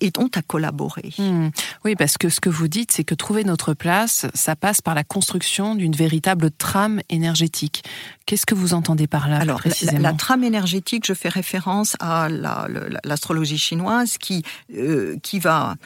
et 0.00 0.10
ont 0.18 0.30
à 0.34 0.42
collaborer. 0.42 1.12
Mm. 1.18 1.48
Oui, 1.84 1.96
parce 1.96 2.18
que 2.18 2.28
ce 2.28 2.40
que 2.40 2.50
vous 2.50 2.68
dites, 2.68 2.92
c'est 2.92 3.04
que 3.04 3.14
trouver 3.14 3.44
notre 3.44 3.74
place, 3.74 4.26
ça 4.34 4.56
passe 4.56 4.80
par 4.80 4.94
la 4.94 5.04
construction 5.04 5.74
d'une 5.74 5.94
véritable 5.94 6.50
trame 6.50 7.00
énergétique. 7.08 7.84
Qu'est-ce 8.26 8.46
que 8.46 8.54
vous 8.54 8.74
entendez 8.74 9.06
par 9.06 9.28
là 9.28 9.38
Alors, 9.38 9.58
précisément 9.58 10.00
la, 10.00 10.12
trame 10.12 10.44
énergétique, 10.44 11.04
je 11.06 11.14
fais 11.14 11.28
référence 11.28 11.96
à 12.00 12.28
l'astrologie 13.04 13.58
chinoise 13.58 14.18
qui, 14.18 14.42
euh, 14.74 15.16
qui 15.22 15.38
va 15.38 15.76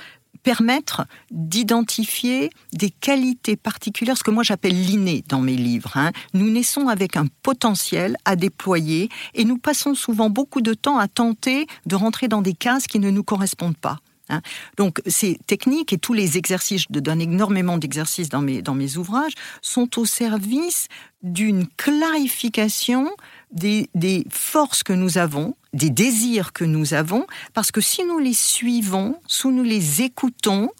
permettre 0.48 1.04
d'identifier 1.30 2.48
des 2.72 2.88
qualités 2.88 3.54
particulières, 3.54 4.16
ce 4.16 4.24
que 4.24 4.30
moi 4.30 4.42
j'appelle 4.42 4.82
l'inné 4.82 5.22
dans 5.28 5.42
mes 5.42 5.56
livres. 5.56 5.98
Hein. 5.98 6.11
Nous 6.32 6.48
naissons 6.48 6.88
avec 6.88 7.18
un 7.18 7.26
potentiel 7.42 8.16
à 8.24 8.34
déployer 8.34 9.11
et 9.34 9.44
nous 9.44 9.58
passons 9.58 9.94
souvent 9.94 10.30
beaucoup 10.30 10.62
de 10.62 10.72
temps 10.72 10.96
à 10.96 11.06
tenter 11.06 11.66
de 11.84 11.96
rentrer 11.96 12.28
dans 12.28 12.40
des 12.40 12.54
cases 12.54 12.87
qui 12.87 12.98
ne 12.98 13.11
nous 13.11 13.24
correspondent 13.24 13.76
pas. 13.76 13.98
Hein. 14.30 14.40
Donc 14.78 15.02
ces 15.06 15.38
techniques 15.46 15.92
et 15.92 15.98
tous 15.98 16.14
les 16.14 16.38
exercices, 16.38 16.84
je 16.90 16.98
donne 16.98 17.20
énormément 17.20 17.76
d'exercices 17.76 18.30
dans 18.30 18.40
mes, 18.40 18.62
dans 18.62 18.74
mes 18.74 18.96
ouvrages, 18.96 19.34
sont 19.61 19.98
au 19.98 20.06
service 20.06 20.88
d'une 21.22 21.66
clarification 21.76 23.11
des, 23.52 23.88
des, 23.94 24.24
forces 24.30 24.82
que 24.82 24.92
nous 24.92 25.18
avons, 25.18 25.54
des 25.72 25.90
désirs 25.90 26.52
que 26.52 26.64
nous 26.64 26.94
avons, 26.94 27.26
parce 27.54 27.70
que 27.70 27.80
si 27.80 28.04
nous 28.04 28.18
les 28.18 28.34
suivons, 28.34 29.16
si 29.26 29.48
nous 29.48 29.62
les 29.62 30.02
écoutons, 30.02 30.70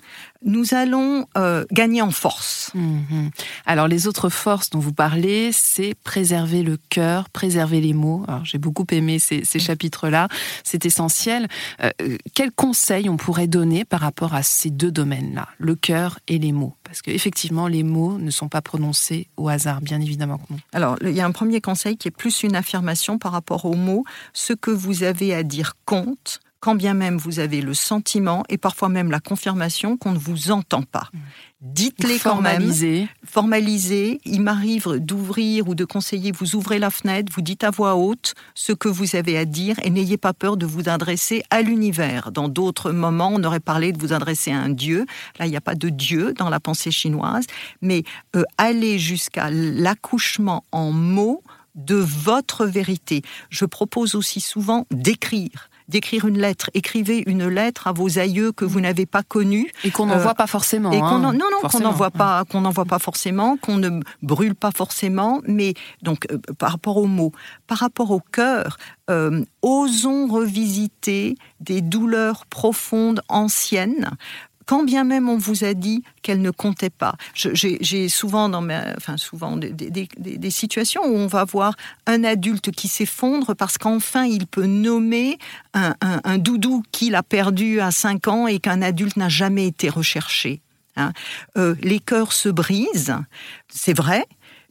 nous 0.44 0.74
allons 0.74 1.27
euh, 1.37 1.64
gagner 1.72 2.03
en 2.03 2.11
force. 2.11 2.70
Mhm. 2.74 3.31
Alors 3.66 3.88
les 3.88 4.07
autres 4.07 4.29
forces 4.29 4.70
dont 4.70 4.79
vous 4.79 4.92
parlez, 4.92 5.51
c'est 5.53 5.94
préserver 6.05 6.62
le 6.62 6.79
cœur, 6.90 7.29
préserver 7.31 7.81
les 7.81 7.92
mots. 7.92 8.24
J'ai 8.44 8.59
beaucoup 8.59 8.87
aimé 8.90 9.18
ces, 9.18 9.44
ces 9.44 9.59
chapitres-là, 9.59 10.29
c'est 10.64 10.87
essentiel. 10.87 11.48
Euh, 11.83 11.90
quels 12.35 12.53
conseils 12.53 13.09
on 13.09 13.16
pourrait 13.16 13.48
donner 13.48 13.85
par 13.85 14.01
rapport 14.01 14.35
à 14.35 14.42
ces 14.42 14.70
deux 14.70 14.92
domaines-là, 14.92 15.48
le 15.59 15.74
cœur 15.74 16.18
et 16.29 16.38
les 16.38 16.53
mots? 16.53 16.74
Parce 16.85 17.03
qu'effectivement, 17.03 17.66
les 17.66 17.83
mots 17.83 18.18
ne 18.18 18.31
sont 18.31 18.48
pas 18.48 18.62
prononcés 18.62 19.29
au 19.37 19.48
hasard, 19.48 19.81
bien 19.81 20.01
évidemment 20.01 20.38
que 20.38 20.53
non. 20.53 20.59
Alors 20.72 20.96
il 21.03 21.11
y 21.11 21.20
a 21.20 21.27
un 21.27 21.33
premier 21.33 21.61
conseil 21.61 21.96
qui 21.96 22.09
est 22.09 22.12
plus 22.12 22.42
une 22.42 22.57
affirmation 22.57 23.18
par 23.18 23.33
rapport 23.33 23.64
aux 23.64 23.74
mots. 23.74 24.05
Ce 24.33 24.53
que 24.53 24.70
vous 24.70 25.03
avez 25.03 25.35
à 25.35 25.42
dire 25.42 25.74
compte 25.85 26.40
quand 26.61 26.75
bien 26.75 26.94
même 26.94 27.16
vous 27.16 27.38
avez 27.38 27.61
le 27.61 27.75
sentiment 27.75 28.42
et 28.49 28.59
parfois 28.59 28.88
même 28.88 29.11
la 29.11 29.21
confirmation 29.21 29.97
qu'on 29.97 30.12
ne 30.12 30.18
vous 30.18 30.51
entend 30.51 30.83
pas. 30.83 31.09
Mmh. 31.12 31.18
Dites-les 31.61 32.21
quand 32.21 32.40
même. 32.40 32.73
Formalisez. 33.25 34.21
Il 34.25 34.42
m'arrive 34.42 34.99
d'ouvrir 34.99 35.68
ou 35.68 35.75
de 35.75 35.85
conseiller, 35.85 36.31
vous 36.31 36.55
ouvrez 36.55 36.79
la 36.79 36.90
fenêtre, 36.90 37.33
vous 37.35 37.42
dites 37.42 37.64
à 37.64 37.71
voix 37.71 37.97
haute 37.97 38.35
ce 38.55 38.73
que 38.73 38.88
vous 38.88 39.16
avez 39.16 39.37
à 39.37 39.44
dire 39.44 39.77
et 39.83 39.90
n'ayez 39.90 40.18
pas 40.18 40.33
peur 40.33 40.57
de 40.57 40.66
vous 40.66 40.88
adresser 40.88 41.42
à 41.51 41.62
l'univers. 41.62 42.31
Dans 42.31 42.49
d'autres 42.49 42.92
moments, 42.92 43.33
on 43.35 43.42
aurait 43.42 43.59
parlé 43.59 43.90
de 43.92 43.99
vous 43.99 44.12
adresser 44.12 44.53
à 44.53 44.59
un 44.59 44.68
dieu. 44.68 45.05
Là, 45.40 45.47
il 45.47 45.51
n'y 45.51 45.57
a 45.57 45.61
pas 45.61 45.75
de 45.75 45.88
dieu 45.88 46.33
dans 46.33 46.49
la 46.49 46.61
pensée 46.61 46.92
chinoise, 46.92 47.47
mais 47.83 48.05
euh, 48.37 48.44
aller 48.57 49.01
jusqu'à 49.01 49.51
l'accouchement 49.51 50.64
en 50.71 50.92
mots 50.92 51.42
de 51.75 51.97
votre 51.97 52.66
vérité. 52.66 53.23
Je 53.51 53.64
propose 53.64 54.14
aussi 54.14 54.40
souvent 54.40 54.87
d'écrire 54.92 55.71
d'écrire 55.88 56.27
une 56.27 56.38
lettre. 56.38 56.70
Écrivez 56.74 57.22
une 57.27 57.48
lettre 57.48 57.87
à 57.87 57.92
vos 57.92 58.18
aïeux 58.18 58.53
que 58.53 58.64
vous 58.64 58.81
n'avez 58.81 59.07
pas 59.07 59.22
connus. 59.22 59.70
Et 59.85 59.90
qu'on 59.90 60.07
n'envoie 60.07 60.33
euh, 60.33 60.35
pas 60.35 60.46
forcément. 60.46 60.92
Et 60.92 61.01
hein, 61.01 61.18
non, 61.18 61.33
non, 61.33 61.68
qu'on 61.68 61.81
n'envoie 61.81 62.11
pas, 62.11 62.44
qu'on 62.44 62.61
n'envoie 62.61 62.85
pas 62.85 62.98
forcément, 62.98 63.57
qu'on 63.57 63.79
ne 63.79 64.01
brûle 64.22 64.55
pas 64.55 64.70
forcément. 64.70 65.40
Mais 65.46 65.74
donc, 66.03 66.27
euh, 66.31 66.38
par 66.59 66.72
rapport 66.72 66.96
aux 66.98 67.07
mots, 67.07 67.33
par 67.66 67.79
rapport 67.79 68.11
au 68.11 68.20
cœur, 68.20 68.77
euh, 69.11 69.42
osons 69.62 70.29
revisiter 70.29 71.37
des 71.61 71.81
douleurs 71.81 72.44
profondes 72.46 73.22
anciennes 73.29 74.11
quand 74.68 74.85
bien 74.85 75.02
même 75.02 75.31
on 75.31 75.38
vous 75.38 75.64
a 75.64 75.72
dit 75.72 76.04
qu'elle 76.20 76.42
ne 76.42 76.50
comptait 76.50 76.90
pas. 76.90 77.16
J'ai 77.33 78.09
souvent 78.11 78.52
enfin 78.52 79.16
souvent 79.16 79.57
des, 79.57 80.50
situations 80.50 81.02
où 81.07 81.16
on 81.16 81.26
va 81.26 81.44
voir 81.44 81.74
un 82.07 82.22
adulte 82.22 82.70
qui 82.70 82.87
s'effondre 82.87 83.57
parce 83.57 83.78
qu'enfin 83.78 84.26
il 84.26 84.46
peut 84.46 84.66
nommer 84.66 85.38
un, 85.72 86.38
doudou 86.38 86.83
qu'il 86.92 87.14
a 87.14 87.22
perdu 87.22 87.81
à 87.81 87.90
5 87.90 88.28
ans 88.28 88.46
et 88.46 88.59
qu'un 88.59 88.83
adulte 88.83 89.16
n'a 89.16 89.31
jamais 89.31 89.66
été 89.66 89.88
recherché. 89.88 90.61
Hein. 90.96 91.12
Euh, 91.57 91.74
les 91.81 91.98
cœurs 91.98 92.35
se 92.35 92.50
brisent, 92.50 93.16
c'est 93.68 93.96
vrai, 93.96 94.26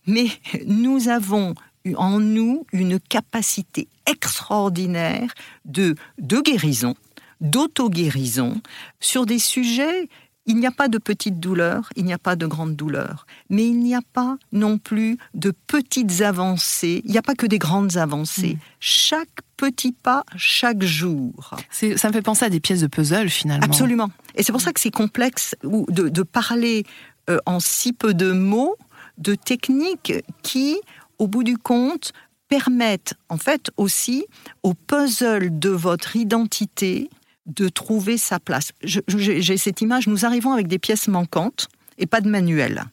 mais 0.05 0.27
nous 0.67 1.09
avons 1.09 1.55
en 1.95 2.19
nous 2.19 2.67
une 2.71 2.99
capacité 2.99 3.87
extraordinaire 4.05 5.33
de, 5.65 5.95
de 6.19 6.39
guérison, 6.39 6.95
d'auto-guérison 7.41 8.61
sur 8.99 9.25
des 9.25 9.39
sujets 9.39 10.09
il 10.47 10.55
n'y 10.55 10.65
a 10.65 10.71
pas 10.71 10.87
de 10.87 10.97
petites 10.97 11.39
douleurs, 11.41 11.89
il 11.97 12.05
n'y 12.05 12.13
a 12.13 12.17
pas 12.17 12.37
de 12.37 12.47
grandes 12.47 12.75
douleurs, 12.75 13.27
mais 13.49 13.67
il 13.67 13.79
n'y 13.79 13.93
a 13.93 14.01
pas 14.13 14.37
non 14.53 14.77
plus 14.77 15.17
de 15.33 15.51
petites 15.51 16.21
avancées, 16.21 17.01
il 17.03 17.11
n'y 17.11 17.17
a 17.17 17.21
pas 17.21 17.35
que 17.35 17.45
des 17.45 17.59
grandes 17.59 17.97
avancées. 17.97 18.55
Mm. 18.55 18.59
Chaque 18.79 19.41
petit 19.57 19.91
pas, 19.91 20.23
chaque 20.37 20.83
jour. 20.83 21.55
Ça 21.69 22.07
me 22.07 22.13
fait 22.13 22.21
penser 22.21 22.45
à 22.45 22.49
des 22.49 22.61
pièces 22.61 22.79
de 22.79 22.87
puzzle 22.87 23.29
finalement. 23.29 23.65
Absolument. 23.65 24.09
Et 24.35 24.43
c'est 24.43 24.53
pour 24.53 24.61
ça 24.61 24.71
que 24.71 24.79
c'est 24.79 24.89
complexe 24.89 25.53
de, 25.63 26.07
de 26.07 26.23
parler 26.23 26.85
euh, 27.29 27.39
en 27.45 27.59
si 27.59 27.91
peu 27.91 28.13
de 28.13 28.31
mots 28.31 28.77
de 29.17 29.35
techniques 29.35 30.13
qui, 30.43 30.79
au 31.19 31.27
bout 31.27 31.43
du 31.43 31.57
compte, 31.57 32.13
permettent 32.47 33.15
en 33.27 33.37
fait 33.37 33.71
aussi 33.75 34.25
au 34.63 34.73
puzzle 34.73 35.59
de 35.59 35.69
votre 35.69 36.15
identité 36.15 37.09
de 37.47 37.69
trouver 37.69 38.17
sa 38.17 38.39
place. 38.39 38.71
J'ai 38.83 39.57
cette 39.57 39.81
image, 39.81 40.07
nous 40.07 40.25
arrivons 40.25 40.53
avec 40.53 40.67
des 40.67 40.79
pièces 40.79 41.07
manquantes 41.07 41.69
et 41.97 42.05
pas 42.05 42.21
de 42.21 42.29
manuel. 42.29 42.83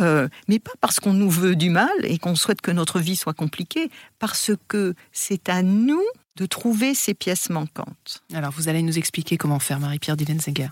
Euh, 0.00 0.28
mais 0.46 0.58
pas 0.58 0.72
parce 0.80 1.00
qu'on 1.00 1.12
nous 1.12 1.30
veut 1.30 1.56
du 1.56 1.70
mal 1.70 1.90
et 2.04 2.18
qu'on 2.18 2.36
souhaite 2.36 2.60
que 2.60 2.70
notre 2.70 3.00
vie 3.00 3.16
soit 3.16 3.34
compliquée, 3.34 3.90
parce 4.18 4.52
que 4.68 4.94
c'est 5.12 5.48
à 5.48 5.62
nous 5.62 6.02
de 6.36 6.46
trouver 6.46 6.94
ces 6.94 7.14
pièces 7.14 7.50
manquantes. 7.50 8.22
Alors 8.32 8.52
vous 8.52 8.68
allez 8.68 8.82
nous 8.82 8.96
expliquer 8.96 9.36
comment 9.36 9.58
faire, 9.58 9.80
Marie-Pierre 9.80 10.16
Dillenzeger. 10.16 10.68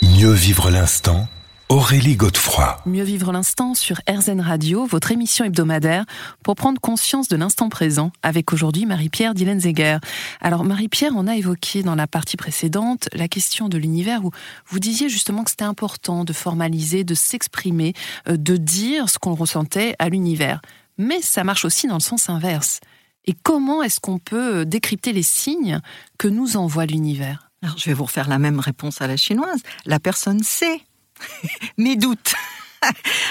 Mieux 0.00 0.32
vivre 0.32 0.70
l'instant 0.70 1.28
Aurélie 1.68 2.16
Godefroy. 2.16 2.76
Mieux 2.86 3.02
vivre 3.02 3.32
l'instant 3.32 3.74
sur 3.74 4.00
RZN 4.08 4.40
Radio, 4.40 4.84
votre 4.84 5.10
émission 5.10 5.44
hebdomadaire 5.44 6.04
pour 6.42 6.54
prendre 6.54 6.80
conscience 6.80 7.28
de 7.28 7.36
l'instant 7.36 7.68
présent 7.68 8.12
avec 8.22 8.52
aujourd'hui 8.52 8.86
Marie-Pierre 8.86 9.34
Dillenzeger. 9.34 9.98
Alors 10.40 10.64
Marie-Pierre, 10.64 11.12
on 11.16 11.26
a 11.26 11.36
évoqué 11.36 11.82
dans 11.82 11.94
la 11.94 12.06
partie 12.06 12.36
précédente 12.36 13.08
la 13.12 13.28
question 13.28 13.68
de 13.68 13.78
l'univers 13.78 14.24
où 14.24 14.30
vous 14.66 14.78
disiez 14.78 15.08
justement 15.08 15.44
que 15.44 15.50
c'était 15.50 15.64
important 15.64 16.24
de 16.24 16.32
formaliser, 16.32 17.04
de 17.04 17.14
s'exprimer, 17.14 17.94
euh, 18.28 18.36
de 18.36 18.56
dire 18.56 19.08
ce 19.08 19.18
qu'on 19.18 19.34
ressentait 19.34 19.94
à 19.98 20.08
l'univers. 20.08 20.60
Mais 20.98 21.22
ça 21.22 21.44
marche 21.44 21.64
aussi 21.64 21.86
dans 21.86 21.96
le 21.96 22.00
sens 22.00 22.28
inverse. 22.28 22.80
Et 23.24 23.34
comment 23.42 23.82
est-ce 23.82 24.00
qu'on 24.00 24.18
peut 24.18 24.60
euh, 24.60 24.64
décrypter 24.64 25.12
les 25.12 25.22
signes 25.22 25.80
que 26.18 26.28
nous 26.28 26.56
envoie 26.56 26.86
l'univers? 26.86 27.50
Alors, 27.62 27.78
je 27.78 27.86
vais 27.86 27.94
vous 27.94 28.04
refaire 28.04 28.28
la 28.28 28.38
même 28.38 28.58
réponse 28.58 29.00
à 29.00 29.06
la 29.06 29.16
chinoise. 29.16 29.60
La 29.86 30.00
personne 30.00 30.42
sait 30.42 30.82
mes 31.76 31.96
doutes. 31.96 32.34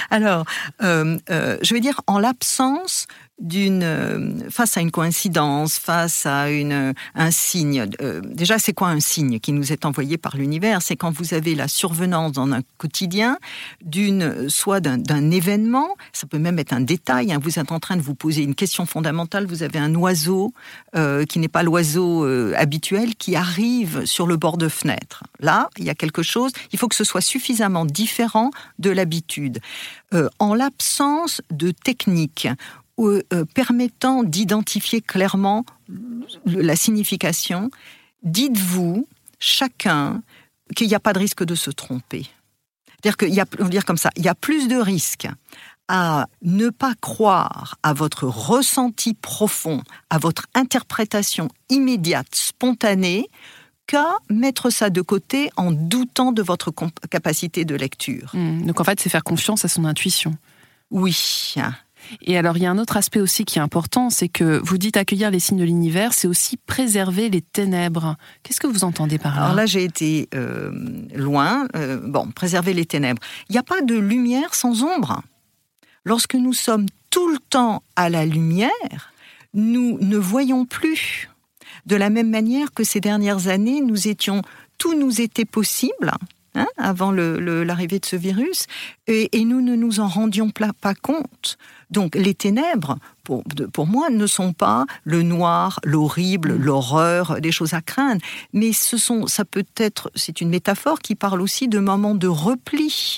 Alors, 0.10 0.46
euh, 0.82 1.18
euh, 1.30 1.58
je 1.62 1.74
vais 1.74 1.80
dire, 1.80 2.02
en 2.08 2.20
l'absence 2.20 3.08
euh, 3.54 4.50
face 4.50 4.78
à 4.78 4.82
une 4.82 4.92
coïncidence, 4.92 5.80
face 5.80 6.26
à 6.26 6.50
une 6.50 6.94
un 7.16 7.32
signe. 7.32 7.88
Euh, 8.02 8.22
déjà, 8.24 8.60
c'est 8.60 8.74
quoi 8.74 8.90
un 8.90 9.00
signe 9.00 9.40
qui 9.40 9.52
nous 9.52 9.72
est 9.72 9.86
envoyé 9.86 10.18
par 10.18 10.38
l'univers? 10.38 10.82
C'est 10.82 10.96
quand 10.96 11.12
vous 11.12 11.34
avez 11.34 11.56
la 11.56 11.68
survenance 11.68 12.34
dans 12.34 12.52
un 12.52 12.62
quotidien 12.78 13.38
d'une 13.84 14.50
soit 14.50 14.80
d'un 14.80 15.32
événement, 15.32 15.96
ça 16.14 16.28
peut 16.28 16.38
même 16.38 16.60
être 16.60 16.74
un 16.74 16.82
détail. 16.82 17.32
Hein, 17.34 17.40
vous 17.42 17.60
êtes 17.60 17.72
en 17.72 17.80
train 17.80 17.98
de 17.98 18.02
vous 18.02 18.16
poser 18.16 18.44
une 18.44 18.56
question 18.56 18.86
fondamentale. 18.86 19.46
Vous 19.46 19.64
avez 19.64 19.80
un 19.80 19.94
oiseau 19.96 20.54
euh, 20.96 21.26
qui 21.26 21.40
n'est 21.40 21.48
pas 21.48 21.64
l'oiseau 21.64 22.24
habituel 22.56 23.16
qui 23.16 23.36
arrive 23.36 24.06
sur 24.06 24.28
le 24.28 24.38
bord 24.38 24.58
de 24.58 24.68
fenêtre. 24.68 25.24
Là, 25.40 25.70
il 25.78 25.86
y 25.86 25.90
a 25.90 25.96
quelque 25.96 26.24
chose. 26.24 26.52
Il 26.72 26.80
faut 26.80 26.88
que 26.88 26.96
ce 26.96 27.04
soit 27.04 27.22
suffisamment 27.22 27.86
différent 27.86 28.52
de 28.80 28.90
l'habitude. 28.90 29.60
en 30.40 30.54
l'absence 30.54 31.42
de 31.52 31.72
technique 31.72 32.48
euh, 32.48 32.56
permettant 33.54 34.24
d'identifier 34.24 35.02
clairement 35.02 35.66
la 36.46 36.76
signification, 36.76 37.72
dites-vous 38.24 39.08
chacun 39.40 40.22
qu'il 40.76 40.88
n'y 40.88 40.96
a 40.96 41.00
pas 41.00 41.14
de 41.14 41.20
risque 41.20 41.44
de 41.44 41.56
se 41.56 41.72
tromper. 41.72 42.28
C'est-à-dire 42.88 43.18
qu'il 43.18 43.34
y 43.34 43.40
a, 43.40 43.46
on 43.60 43.64
va 43.64 43.70
dire 43.70 43.86
comme 43.86 43.98
ça, 43.98 44.12
il 44.16 44.24
y 44.24 44.30
a 44.30 44.36
plus 44.36 44.68
de 44.68 44.76
risques 44.76 45.28
à 45.88 46.28
ne 46.42 46.70
pas 46.70 46.94
croire 47.02 47.76
à 47.84 47.94
votre 47.94 48.26
ressenti 48.26 49.14
profond, 49.14 49.82
à 50.10 50.20
votre 50.20 50.46
interprétation 50.54 51.50
immédiate, 51.70 52.34
spontanée, 52.34 53.28
qu'à 53.88 54.16
mettre 54.30 54.70
ça 54.70 54.90
de 54.90 55.02
côté 55.02 55.50
en 55.58 55.72
doutant 55.72 56.32
de 56.32 56.42
votre 56.42 56.72
capacité 57.10 57.66
de 57.66 57.76
lecture. 57.76 58.32
Mmh. 58.34 58.68
donc 58.68 58.80
en 58.80 58.84
fait, 58.84 59.02
c'est 59.02 59.10
faire 59.10 59.24
confiance 59.24 59.66
à 59.66 59.68
son 59.68 59.84
intuition. 59.84 60.38
Oui. 60.92 61.56
Et 62.22 62.38
alors, 62.38 62.58
il 62.58 62.64
y 62.64 62.66
a 62.66 62.72
un 62.72 62.78
autre 62.78 62.98
aspect 62.98 63.22
aussi 63.22 63.46
qui 63.46 63.60
est 63.60 63.62
important, 63.62 64.10
c'est 64.10 64.30
que 64.30 64.60
vous 64.64 64.78
dites 64.78 64.98
accueillir 64.98 65.32
les 65.32 65.40
signes 65.40 65.60
de 65.60 65.64
l'univers, 65.64 66.14
c'est 66.14 66.28
aussi 66.28 66.58
préserver 66.58 67.30
les 67.30 67.42
ténèbres. 67.42 68.16
Qu'est-ce 68.44 68.60
que 68.60 68.68
vous 68.68 68.84
entendez 68.84 69.18
par 69.18 69.36
là? 69.36 69.44
Alors 69.44 69.56
là, 69.56 69.66
j'ai 69.66 69.84
été 69.84 70.30
euh, 70.34 70.72
loin. 71.16 71.68
Euh, 71.76 72.00
bon, 72.04 72.30
préserver 72.32 72.74
les 72.74 72.86
ténèbres. 72.86 73.22
Il 73.50 73.54
n'y 73.54 73.60
a 73.60 73.64
pas 73.64 73.82
de 73.82 73.96
lumière 73.96 74.56
sans 74.56 74.84
ombre. 74.84 75.22
Lorsque 76.04 76.36
nous 76.36 76.54
sommes 76.54 76.88
tout 77.10 77.30
le 77.30 77.38
temps 77.50 77.84
à 77.96 78.10
la 78.10 78.26
lumière, 78.26 79.14
nous 79.54 79.98
ne 80.00 80.18
voyons 80.18 80.66
plus. 80.66 81.30
De 81.86 81.96
la 81.96 82.10
même 82.10 82.30
manière 82.30 82.74
que 82.74 82.84
ces 82.84 83.00
dernières 83.00 83.48
années, 83.48 83.82
nous 83.82 84.08
étions, 84.08 84.42
tout 84.78 84.98
nous 84.98 85.22
était 85.22 85.46
possible. 85.46 86.12
Hein, 86.54 86.68
avant 86.76 87.14
l'arrivée 87.14 88.00
de 88.00 88.06
ce 88.06 88.18
virus, 88.18 88.66
et, 89.08 89.30
nous 89.46 89.62
ne 89.62 89.78
nous 89.78 90.02
en 90.02 90.08
rendions 90.10 90.50
pas 90.50 90.94
compte. 90.94 91.58
Donc 91.92 92.14
les 92.14 92.34
ténèbres, 92.34 92.98
pour, 93.24 93.44
pour 93.72 93.88
moi, 93.88 94.10
ne 94.10 94.28
sont 94.28 94.52
pas 94.52 94.86
le 95.06 95.24
noir, 95.24 95.80
l'horrible, 95.86 96.58
l'horreur, 96.58 97.40
des 97.40 97.54
choses 97.54 97.74
à 97.74 97.82
craindre, 97.82 98.22
mais 98.52 98.74
ce 98.74 98.98
sont, 98.98 99.28
ça 99.28 99.46
peut 99.46 99.64
être, 99.78 100.12
c'est 100.14 100.42
une 100.42 100.50
métaphore 100.50 101.00
qui 101.00 101.16
parle 101.16 101.40
aussi 101.40 101.70
de 101.70 101.80
moments 101.80 102.16
de 102.16 102.28
repli, 102.28 103.18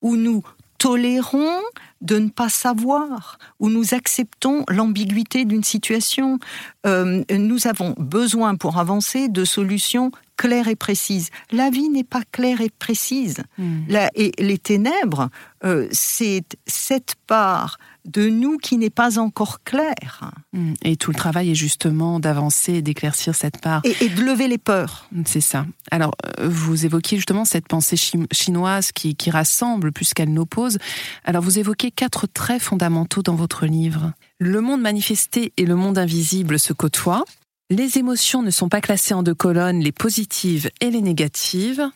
où 0.00 0.16
nous 0.16 0.42
tolérons 0.78 1.60
de 2.00 2.18
ne 2.18 2.28
pas 2.28 2.48
savoir, 2.48 3.38
où 3.58 3.68
nous 3.68 3.92
acceptons 3.92 4.64
l'ambiguïté 4.68 5.44
d'une 5.44 5.64
situation. 5.64 6.38
Euh, 6.86 7.24
nous 7.30 7.66
avons 7.66 7.94
besoin 7.98 8.54
pour 8.54 8.78
avancer 8.78 9.28
de 9.28 9.44
solutions 9.44 10.12
claires 10.36 10.68
et 10.68 10.76
précises. 10.76 11.30
La 11.50 11.70
vie 11.70 11.88
n'est 11.88 12.04
pas 12.04 12.22
claire 12.30 12.60
et 12.60 12.70
précise. 12.70 13.38
Hmm. 13.58 13.82
et 14.14 14.32
les 14.38 14.58
ténèbres, 14.58 15.28
euh, 15.64 15.88
c'est 15.90 16.44
cette 16.66 17.16
part 17.26 17.78
de 18.08 18.28
nous 18.28 18.58
qui 18.58 18.78
n'est 18.78 18.90
pas 18.90 19.18
encore 19.18 19.62
claire. 19.62 20.32
Hmm. 20.52 20.74
Et 20.82 20.96
tout 20.96 21.10
le 21.10 21.16
travail 21.16 21.50
est 21.50 21.54
justement 21.54 22.20
d'avancer 22.20 22.74
et 22.74 22.82
d'éclaircir 22.82 23.34
cette 23.34 23.60
part. 23.60 23.82
Et, 23.84 24.08
de 24.08 24.22
lever 24.22 24.48
les 24.48 24.58
peurs. 24.58 25.08
C'est 25.26 25.40
ça. 25.40 25.66
Alors, 25.90 26.14
euh, 26.40 26.48
vous 26.48 26.86
évoquiez 26.86 27.18
justement 27.18 27.44
cette 27.44 27.68
pensée 27.68 27.96
chinoise 27.96 28.92
qui, 28.92 29.14
qui 29.14 29.30
rassemble 29.30 29.92
plus 29.92 30.14
qu'elle 30.14 30.32
n'oppose. 30.32 30.78
Alors, 31.24 31.42
vous 31.42 31.58
évoquez 31.58 31.90
quatre 31.90 32.26
traits 32.26 32.62
fondamentaux 32.62 33.22
dans 33.22 33.34
votre 33.34 33.66
livre. 33.66 34.12
Le 34.38 34.60
monde 34.60 34.80
manifesté 34.80 35.52
et 35.56 35.66
le 35.66 35.76
monde 35.76 35.98
invisible 35.98 36.58
se 36.58 36.72
côtoient. 36.72 37.24
Les 37.70 37.98
émotions 37.98 38.42
ne 38.42 38.50
sont 38.50 38.70
pas 38.70 38.80
classées 38.80 39.12
en 39.12 39.22
deux 39.22 39.34
colonnes, 39.34 39.80
les 39.80 39.92
positives 39.92 40.70
et 40.80 40.90
les 40.90 41.02
négatives. 41.02 41.86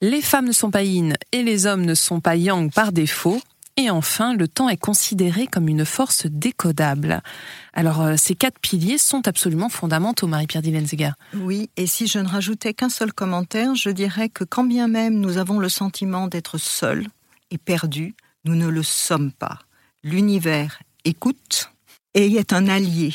Les 0.00 0.22
femmes 0.22 0.46
ne 0.46 0.52
sont 0.52 0.70
pas 0.70 0.82
yin 0.82 1.14
et 1.30 1.42
les 1.42 1.66
hommes 1.66 1.84
ne 1.84 1.94
sont 1.94 2.20
pas 2.20 2.34
yang 2.34 2.72
par 2.72 2.90
défaut. 2.90 3.40
Et 3.80 3.90
enfin, 3.90 4.34
le 4.34 4.46
temps 4.46 4.68
est 4.68 4.76
considéré 4.76 5.46
comme 5.46 5.68
une 5.68 5.84
force 5.84 6.26
décodable. 6.26 7.22
Alors, 7.72 8.02
euh, 8.02 8.14
ces 8.16 8.34
quatre 8.34 8.58
piliers 8.58 8.98
sont 8.98 9.26
absolument 9.26 9.68
fondamentaux, 9.68 10.26
Marie-Pierre 10.26 10.62
Dillenzeger. 10.62 11.12
Oui, 11.34 11.70
et 11.76 11.86
si 11.86 12.06
je 12.06 12.18
ne 12.18 12.28
rajoutais 12.28 12.74
qu'un 12.74 12.90
seul 12.90 13.12
commentaire, 13.12 13.74
je 13.74 13.90
dirais 13.90 14.28
que 14.28 14.44
quand 14.44 14.64
bien 14.64 14.86
même 14.86 15.14
nous 15.18 15.38
avons 15.38 15.58
le 15.58 15.68
sentiment 15.68 16.26
d'être 16.26 16.58
seuls 16.58 17.06
et 17.50 17.58
perdus, 17.58 18.14
nous 18.44 18.54
ne 18.54 18.68
le 18.68 18.82
sommes 18.82 19.32
pas. 19.32 19.60
L'univers 20.04 20.80
écoute 21.04 21.70
et 22.14 22.34
est 22.34 22.52
un 22.52 22.68
allié 22.68 23.14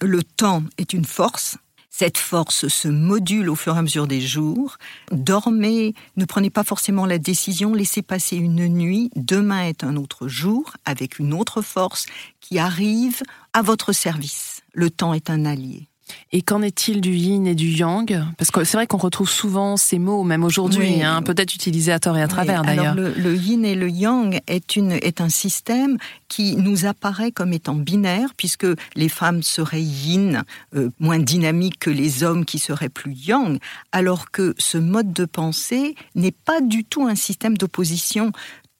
le 0.00 0.22
temps 0.22 0.62
est 0.78 0.92
une 0.92 1.04
force. 1.04 1.56
Cette 1.98 2.18
force 2.18 2.68
se 2.68 2.88
module 2.88 3.48
au 3.48 3.54
fur 3.54 3.74
et 3.74 3.78
à 3.78 3.80
mesure 3.80 4.06
des 4.06 4.20
jours. 4.20 4.76
Dormez, 5.12 5.94
ne 6.18 6.26
prenez 6.26 6.50
pas 6.50 6.62
forcément 6.62 7.06
la 7.06 7.16
décision, 7.16 7.72
laissez 7.72 8.02
passer 8.02 8.36
une 8.36 8.68
nuit. 8.68 9.08
Demain 9.16 9.62
est 9.62 9.82
un 9.82 9.96
autre 9.96 10.28
jour 10.28 10.74
avec 10.84 11.18
une 11.18 11.32
autre 11.32 11.62
force 11.62 12.04
qui 12.42 12.58
arrive 12.58 13.22
à 13.54 13.62
votre 13.62 13.94
service. 13.94 14.60
Le 14.74 14.90
temps 14.90 15.14
est 15.14 15.30
un 15.30 15.46
allié. 15.46 15.88
Et 16.32 16.42
qu'en 16.42 16.62
est-il 16.62 17.00
du 17.00 17.14
yin 17.14 17.46
et 17.46 17.54
du 17.54 17.68
yang? 17.68 18.22
Parce 18.36 18.50
que 18.50 18.64
c'est 18.64 18.76
vrai 18.76 18.86
qu'on 18.86 18.96
retrouve 18.96 19.28
souvent 19.28 19.76
ces 19.76 19.98
mots, 19.98 20.24
même 20.24 20.44
aujourd'hui, 20.44 21.02
hein, 21.02 21.22
peut-être 21.22 21.54
utilisés 21.54 21.92
à 21.92 21.98
tort 21.98 22.16
et 22.16 22.22
à 22.22 22.28
travers 22.28 22.62
d'ailleurs. 22.62 22.94
Le, 22.94 23.12
le, 23.12 23.34
yin 23.34 23.64
et 23.64 23.74
le 23.74 23.88
yang 23.88 24.40
est, 24.46 24.76
une, 24.76 24.92
est 24.92 25.20
un 25.20 25.28
système 25.28 25.98
qui 26.28 26.56
nous 26.56 26.86
apparaît 26.86 27.30
comme 27.30 27.52
étant 27.52 27.74
binaire, 27.74 28.30
puisque 28.36 28.66
les 28.94 29.08
femmes 29.08 29.42
seraient 29.42 29.82
yin, 29.82 30.42
euh, 30.74 30.90
moins 31.00 31.18
dynamiques 31.18 31.78
que 31.78 31.90
les 31.90 32.22
hommes 32.22 32.44
qui 32.44 32.58
seraient 32.58 32.88
plus 32.88 33.14
yang, 33.14 33.58
alors 33.92 34.30
que 34.30 34.54
ce 34.58 34.78
mode 34.78 35.12
de 35.12 35.24
pensée 35.24 35.94
n'est 36.14 36.32
pas 36.32 36.60
du 36.60 36.84
tout 36.84 37.06
un 37.06 37.14
système 37.14 37.56
d'opposition 37.56 38.32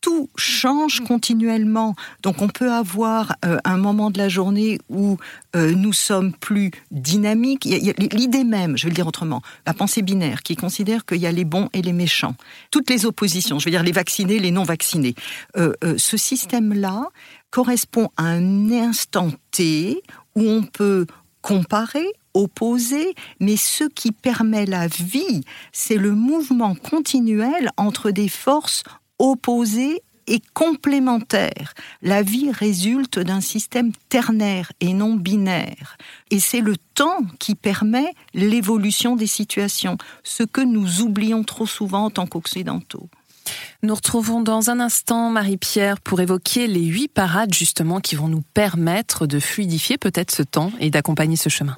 tout 0.06 0.30
change 0.36 1.00
continuellement. 1.00 1.96
Donc 2.22 2.40
on 2.40 2.46
peut 2.46 2.70
avoir 2.70 3.34
euh, 3.44 3.58
un 3.64 3.76
moment 3.76 4.12
de 4.12 4.18
la 4.18 4.28
journée 4.28 4.78
où 4.88 5.16
euh, 5.56 5.72
nous 5.72 5.92
sommes 5.92 6.32
plus 6.32 6.70
dynamiques. 6.92 7.64
L'idée 7.64 8.44
même, 8.44 8.78
je 8.78 8.84
vais 8.84 8.90
le 8.90 8.94
dire 8.94 9.08
autrement, 9.08 9.42
la 9.66 9.74
pensée 9.74 10.02
binaire 10.02 10.44
qui 10.44 10.54
considère 10.54 11.06
qu'il 11.06 11.16
y 11.16 11.26
a 11.26 11.32
les 11.32 11.44
bons 11.44 11.70
et 11.72 11.82
les 11.82 11.92
méchants. 11.92 12.36
Toutes 12.70 12.88
les 12.88 13.04
oppositions, 13.04 13.58
je 13.58 13.64
veux 13.64 13.72
dire 13.72 13.82
les 13.82 13.90
vaccinés, 13.90 14.38
les 14.38 14.52
non 14.52 14.62
vaccinés. 14.62 15.16
Euh, 15.56 15.72
ce 15.96 16.16
système-là 16.16 17.08
correspond 17.50 18.10
à 18.16 18.26
un 18.26 18.70
instant 18.70 19.32
T 19.50 20.04
où 20.36 20.42
on 20.42 20.62
peut 20.62 21.06
comparer, 21.42 22.06
opposer, 22.32 23.16
mais 23.40 23.56
ce 23.56 23.82
qui 23.82 24.12
permet 24.12 24.66
la 24.66 24.86
vie, 24.86 25.42
c'est 25.72 25.96
le 25.96 26.12
mouvement 26.12 26.76
continuel 26.76 27.70
entre 27.76 28.12
des 28.12 28.28
forces 28.28 28.84
opposés 29.18 30.02
et 30.26 30.40
complémentaires. 30.54 31.72
La 32.02 32.22
vie 32.22 32.50
résulte 32.50 33.18
d'un 33.18 33.40
système 33.40 33.92
ternaire 34.08 34.72
et 34.80 34.92
non 34.92 35.14
binaire. 35.14 35.96
Et 36.30 36.40
c'est 36.40 36.60
le 36.60 36.76
temps 36.94 37.20
qui 37.38 37.54
permet 37.54 38.12
l'évolution 38.34 39.16
des 39.16 39.26
situations, 39.26 39.98
ce 40.24 40.42
que 40.42 40.60
nous 40.60 41.02
oublions 41.02 41.44
trop 41.44 41.66
souvent 41.66 42.06
en 42.06 42.10
tant 42.10 42.26
qu'occidentaux. 42.26 43.08
Nous 43.84 43.94
retrouvons 43.94 44.40
dans 44.40 44.70
un 44.70 44.80
instant 44.80 45.30
Marie-Pierre 45.30 46.00
pour 46.00 46.20
évoquer 46.20 46.66
les 46.66 46.84
huit 46.84 47.06
parades 47.06 47.54
justement 47.54 48.00
qui 48.00 48.16
vont 48.16 48.28
nous 48.28 48.42
permettre 48.54 49.26
de 49.26 49.38
fluidifier 49.38 49.98
peut-être 49.98 50.34
ce 50.34 50.42
temps 50.42 50.72
et 50.80 50.90
d'accompagner 50.90 51.36
ce 51.36 51.48
chemin. 51.48 51.76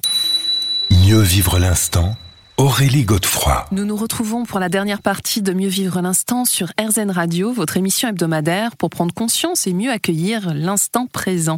Mieux 0.89 1.21
vivre 1.21 1.59
l'instant 1.59 2.17
Aurélie 2.59 3.05
Godefroy. 3.05 3.63
Nous 3.71 3.85
nous 3.85 3.95
retrouvons 3.95 4.43
pour 4.43 4.59
la 4.59 4.67
dernière 4.67 5.01
partie 5.01 5.41
de 5.41 5.53
Mieux 5.53 5.69
vivre 5.69 6.01
l'instant 6.01 6.43
sur 6.43 6.73
RZN 6.77 7.09
Radio, 7.09 7.53
votre 7.53 7.77
émission 7.77 8.09
hebdomadaire 8.09 8.75
pour 8.75 8.89
prendre 8.89 9.13
conscience 9.13 9.65
et 9.65 9.71
mieux 9.71 9.89
accueillir 9.89 10.53
l'instant 10.53 11.07
présent. 11.07 11.57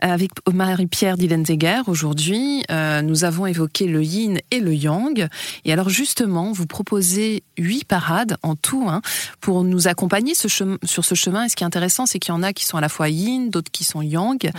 Avec 0.00 0.32
Marie-Pierre 0.52 1.16
Dillenzeger, 1.18 1.82
aujourd'hui, 1.86 2.64
euh, 2.68 3.00
nous 3.00 3.22
avons 3.22 3.46
évoqué 3.46 3.86
le 3.86 4.02
yin 4.02 4.40
et 4.50 4.58
le 4.58 4.74
yang. 4.74 5.28
Et 5.64 5.72
alors 5.72 5.88
justement, 5.88 6.50
vous 6.50 6.66
proposez 6.66 7.44
huit 7.56 7.84
parades 7.84 8.36
en 8.42 8.56
tout 8.56 8.88
hein, 8.88 9.02
pour 9.40 9.62
nous 9.62 9.86
accompagner 9.86 10.34
ce 10.34 10.48
sur 10.48 11.04
ce 11.04 11.14
chemin. 11.14 11.44
Et 11.44 11.48
ce 11.48 11.54
qui 11.54 11.62
est 11.62 11.66
intéressant, 11.66 12.06
c'est 12.06 12.18
qu'il 12.18 12.34
y 12.34 12.36
en 12.36 12.42
a 12.42 12.52
qui 12.52 12.64
sont 12.64 12.76
à 12.76 12.80
la 12.80 12.88
fois 12.88 13.08
yin, 13.08 13.50
d'autres 13.50 13.70
qui 13.70 13.84
sont 13.84 14.02
yang. 14.02 14.50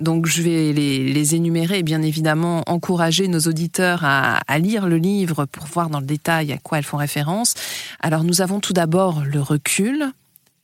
Donc 0.00 0.26
je 0.26 0.42
vais 0.42 0.72
les, 0.72 1.12
les, 1.12 1.34
énumérer 1.36 1.78
et 1.78 1.82
bien 1.84 2.02
évidemment 2.02 2.64
encourager 2.66 3.28
nos 3.28 3.40
auditeurs 3.40 4.04
à, 4.04 4.40
à 4.48 4.58
lire 4.58 4.88
le 4.88 4.96
livre 4.96 5.35
pour 5.44 5.66
voir 5.66 5.90
dans 5.90 6.00
le 6.00 6.06
détail 6.06 6.52
à 6.52 6.58
quoi 6.58 6.78
elles 6.78 6.84
font 6.84 6.96
référence. 6.96 7.54
Alors 8.00 8.24
nous 8.24 8.40
avons 8.40 8.60
tout 8.60 8.72
d'abord 8.72 9.22
le 9.24 9.40
recul, 9.42 10.12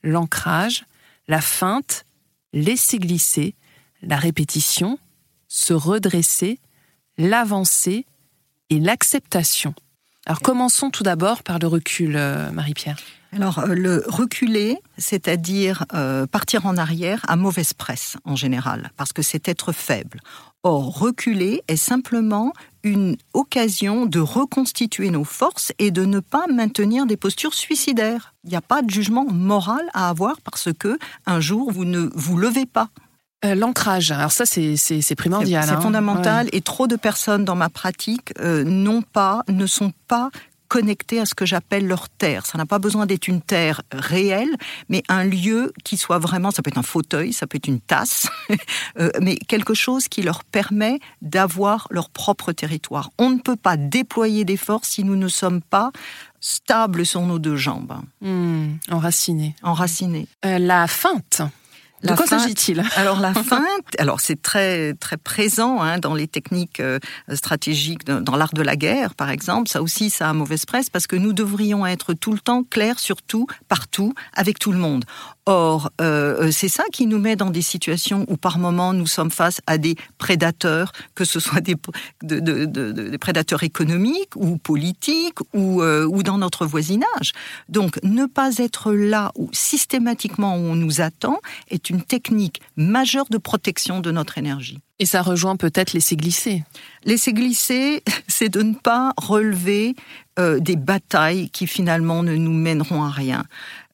l'ancrage, 0.01 0.85
la 1.27 1.41
feinte, 1.41 2.05
laisser 2.53 2.97
glisser, 2.97 3.55
la 4.01 4.17
répétition, 4.17 4.97
se 5.47 5.73
redresser, 5.73 6.59
l'avancée 7.17 8.05
et 8.69 8.79
l'acceptation. 8.79 9.75
Alors 10.25 10.39
commençons 10.39 10.89
tout 10.89 11.03
d'abord 11.03 11.43
par 11.43 11.59
le 11.59 11.67
recul, 11.67 12.15
euh, 12.15 12.51
Marie-Pierre. 12.51 12.97
Alors 13.33 13.59
euh, 13.59 13.73
le 13.73 14.03
reculer, 14.07 14.77
c'est-à-dire 14.97 15.85
euh, 15.93 16.25
partir 16.27 16.65
en 16.65 16.77
arrière, 16.77 17.25
à 17.27 17.35
mauvaise 17.35 17.73
presse 17.73 18.15
en 18.23 18.35
général, 18.35 18.91
parce 18.95 19.11
que 19.11 19.21
c'est 19.21 19.47
être 19.47 19.71
faible. 19.71 20.21
Or, 20.63 20.97
reculer 20.97 21.61
est 21.67 21.75
simplement 21.75 22.53
une 22.83 23.17
occasion 23.33 24.05
de 24.05 24.19
reconstituer 24.19 25.09
nos 25.09 25.23
forces 25.23 25.71
et 25.79 25.91
de 25.91 26.05
ne 26.05 26.19
pas 26.19 26.45
maintenir 26.47 27.05
des 27.05 27.17
postures 27.17 27.53
suicidaires. 27.53 28.33
Il 28.43 28.49
n'y 28.49 28.55
a 28.55 28.61
pas 28.61 28.81
de 28.81 28.89
jugement 28.89 29.25
moral 29.25 29.89
à 29.93 30.09
avoir 30.09 30.41
parce 30.41 30.69
que 30.77 30.97
un 31.25 31.39
jour 31.39 31.71
vous 31.71 31.85
ne 31.85 32.09
vous 32.13 32.37
levez 32.37 32.65
pas. 32.65 32.89
Euh, 33.45 33.55
l'ancrage, 33.55 34.11
alors 34.11 34.31
ça 34.31 34.45
c'est 34.45 35.15
primordial. 35.15 35.65
C'est 35.65 35.71
hein. 35.71 35.81
fondamental 35.81 36.47
et 36.53 36.61
trop 36.61 36.87
de 36.87 36.95
personnes 36.95 37.43
dans 37.43 37.55
ma 37.55 37.69
pratique 37.69 38.33
euh, 38.39 38.63
n'ont 38.63 39.01
pas, 39.01 39.43
ne 39.49 39.65
sont 39.65 39.91
pas 40.07 40.29
connectés 40.73 41.19
à 41.19 41.27
ce 41.27 41.35
que 41.35 41.45
j'appelle 41.45 41.85
leur 41.85 42.09
terre. 42.09 42.47
Ça 42.47 42.57
n'a 42.57 42.65
pas 42.65 42.79
besoin 42.79 43.05
d'être 43.05 43.27
une 43.27 43.41
terre 43.41 43.83
réelle, 43.91 44.49
mais 44.89 45.03
un 45.07 45.23
lieu 45.23 45.71
qui 45.83 45.97
soit 45.97 46.17
vraiment, 46.17 46.49
ça 46.49 46.63
peut 46.63 46.69
être 46.69 46.79
un 46.79 46.81
fauteuil, 46.81 47.31
ça 47.31 47.45
peut 47.45 47.57
être 47.57 47.67
une 47.67 47.79
tasse, 47.79 48.27
euh, 48.99 49.11
mais 49.21 49.35
quelque 49.35 49.75
chose 49.75 50.07
qui 50.07 50.23
leur 50.23 50.43
permet 50.43 50.99
d'avoir 51.21 51.87
leur 51.91 52.09
propre 52.09 52.53
territoire. 52.53 53.11
On 53.19 53.29
ne 53.29 53.37
peut 53.37 53.55
pas 53.55 53.77
déployer 53.77 54.45
des 54.45 54.57
forces 54.57 54.89
si 54.89 55.03
nous 55.03 55.15
ne 55.15 55.27
sommes 55.27 55.61
pas 55.61 55.91
stables 56.39 57.05
sur 57.05 57.21
nos 57.21 57.37
deux 57.37 57.55
jambes. 57.55 57.93
Mmh, 58.21 58.77
enracinés. 58.89 59.55
Enracinés. 59.61 60.27
Euh, 60.43 60.57
la 60.57 60.87
feinte. 60.87 61.43
De 62.03 62.13
quoi 62.13 62.27
s'agit-il? 62.27 62.83
Alors 62.95 63.19
la 63.19 63.33
feinte, 63.43 63.63
alors 63.97 64.19
c'est 64.19 64.41
très 64.41 64.93
très 64.93 65.17
présent 65.17 65.81
hein, 65.81 65.99
dans 65.99 66.13
les 66.13 66.27
techniques 66.27 66.79
euh, 66.79 66.99
stratégiques, 67.33 68.05
dans 68.05 68.35
l'art 68.35 68.53
de 68.53 68.61
la 68.61 68.75
guerre 68.75 69.15
par 69.15 69.29
exemple. 69.29 69.69
Ça 69.69 69.81
aussi, 69.81 70.09
ça 70.09 70.29
a 70.29 70.33
mauvaise 70.33 70.65
presse 70.65 70.89
parce 70.89 71.07
que 71.07 71.15
nous 71.15 71.33
devrions 71.33 71.85
être 71.85 72.13
tout 72.13 72.33
le 72.33 72.39
temps 72.39 72.63
clairs 72.63 72.99
sur 72.99 73.21
tout, 73.21 73.47
partout, 73.67 74.13
avec 74.33 74.59
tout 74.59 74.71
le 74.71 74.77
monde. 74.77 75.05
Or, 75.45 75.91
euh, 75.99 76.51
c'est 76.51 76.69
ça 76.69 76.83
qui 76.93 77.05
nous 77.05 77.19
met 77.19 77.35
dans 77.35 77.49
des 77.49 77.61
situations 77.61 78.25
où 78.29 78.37
par 78.37 78.59
moment 78.59 78.93
nous 78.93 79.07
sommes 79.07 79.31
face 79.31 79.59
à 79.67 79.77
des 79.77 79.95
prédateurs, 80.17 80.93
que 81.15 81.25
ce 81.25 81.41
soit 81.41 81.59
des, 81.59 81.75
des 82.21 83.17
prédateurs 83.17 83.63
économiques 83.63 84.35
ou 84.37 84.57
politiques 84.57 85.39
ou, 85.53 85.81
euh, 85.81 86.05
ou 86.05 86.23
dans 86.23 86.37
notre 86.37 86.65
voisinage. 86.65 87.33
Donc, 87.67 87.99
ne 88.03 88.25
pas 88.25 88.57
être 88.57 88.93
là 88.93 89.31
où 89.35 89.49
systématiquement 89.51 90.55
on 90.55 90.75
nous 90.75 91.01
attend 91.01 91.39
est 91.69 91.89
une 91.89 92.01
technique 92.01 92.61
majeure 92.77 93.25
de 93.29 93.37
protection 93.37 93.99
de 93.99 94.11
notre 94.11 94.37
énergie. 94.37 94.79
Et 94.99 95.05
ça 95.05 95.21
rejoint 95.21 95.57
peut-être 95.57 95.91
laisser 95.91 96.15
glisser. 96.15 96.63
Laisser 97.03 97.33
glisser, 97.33 98.03
c'est 98.27 98.49
de 98.49 98.61
ne 98.61 98.73
pas 98.73 99.13
relever 99.17 99.95
euh, 100.39 100.59
des 100.59 100.75
batailles 100.75 101.49
qui 101.49 101.67
finalement 101.67 102.23
ne 102.23 102.35
nous 102.35 102.53
mèneront 102.53 103.03
à 103.03 103.09
rien. 103.09 103.43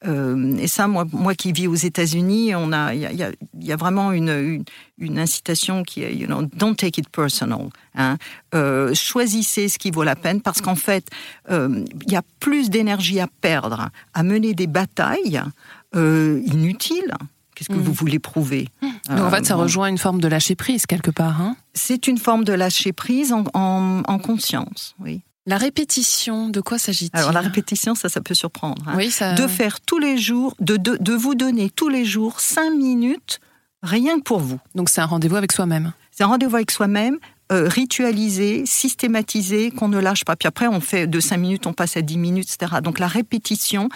Euh, 0.07 0.57
et 0.57 0.67
ça, 0.67 0.87
moi, 0.87 1.05
moi 1.11 1.35
qui 1.35 1.51
vis 1.51 1.67
aux 1.67 1.75
États-Unis, 1.75 2.55
on 2.55 2.71
a, 2.71 2.93
il 2.93 3.01
y 3.01 3.23
a, 3.23 3.31
y 3.59 3.71
a, 3.71 3.75
vraiment 3.75 4.11
une, 4.11 4.63
une, 4.97 5.19
incitation 5.19 5.83
qui 5.83 6.03
est, 6.03 6.15
you 6.15 6.25
know, 6.25 6.43
don't 6.43 6.75
take 6.75 6.99
it 6.99 7.09
personal. 7.09 7.69
Hein. 7.95 8.17
Euh, 8.55 8.93
choisissez 8.93 9.67
ce 9.67 9.77
qui 9.77 9.91
vaut 9.91 10.03
la 10.03 10.15
peine, 10.15 10.41
parce 10.41 10.61
qu'en 10.61 10.75
fait, 10.75 11.07
euh, 11.51 11.83
il 12.05 12.11
y 12.11 12.15
a 12.15 12.21
plus 12.39 12.69
d'énergie 12.69 13.19
à 13.19 13.27
perdre 13.41 13.89
à 14.13 14.23
mener 14.23 14.53
des 14.53 14.67
batailles 14.67 15.41
inutiles. 15.93 17.13
Qu'est-ce 17.55 17.69
que 17.69 17.73
vous 17.73 17.91
mm. 17.91 17.95
voulez 17.95 18.19
prouver? 18.19 18.69
Donc 19.09 19.19
en 19.19 19.29
fait, 19.29 19.45
ça 19.45 19.55
rejoint 19.55 19.87
une 19.87 19.97
forme 19.97 20.21
de 20.21 20.29
lâcher 20.29 20.55
prise 20.55 20.85
quelque 20.85 21.11
part. 21.11 21.41
Hein 21.41 21.57
C'est 21.73 22.07
une 22.07 22.17
forme 22.17 22.45
de 22.45 22.53
lâcher 22.53 22.93
prise 22.93 23.33
en, 23.33 23.43
en, 23.53 24.03
en 24.05 24.19
conscience, 24.19 24.95
oui. 24.99 25.23
La 25.49 25.57
répétition, 25.57 26.49
de 26.49 26.61
quoi 26.61 26.77
s'agit-il 26.77 27.09
Alors 27.17 27.31
la 27.31 27.41
répétition, 27.41 27.95
ça, 27.95 28.07
ça 28.07 28.21
peut 28.21 28.35
surprendre. 28.35 28.83
Hein. 28.87 28.93
Oui, 28.95 29.09
ça... 29.09 29.33
De 29.33 29.47
faire 29.47 29.81
tous 29.81 29.97
les 29.97 30.15
jours, 30.15 30.53
de, 30.59 30.77
de, 30.77 30.95
de, 30.99 31.13
vous 31.13 31.33
donner 31.33 31.71
tous 31.71 31.89
les 31.89 32.05
jours 32.05 32.39
cinq 32.39 32.69
minutes, 32.69 33.39
rien 33.81 34.19
que 34.19 34.23
pour 34.23 34.41
vous. 34.41 34.59
Donc 34.75 34.89
c'est 34.89 35.01
un 35.01 35.07
rendez-vous 35.07 35.37
avec 35.37 35.51
soi-même. 35.51 35.91
C'est 36.11 36.23
un 36.23 36.27
rendez-vous 36.27 36.55
avec 36.55 36.69
soi-même, 36.69 37.17
euh, 37.51 37.67
ritualisé, 37.67 38.67
systématisé, 38.67 39.71
qu'on 39.71 39.87
ne 39.87 39.97
lâche 39.97 40.23
pas. 40.23 40.35
Puis 40.35 40.45
après, 40.45 40.67
on 40.67 40.81
fait 40.81 41.07
de 41.07 41.19
cinq 41.19 41.37
minutes, 41.37 41.65
on 41.65 41.73
passe 41.73 41.97
à 41.97 42.03
dix 42.03 42.19
minutes, 42.19 42.53
etc. 42.53 42.81
Donc 42.83 42.99
la 42.99 43.07
répétition, 43.07 43.89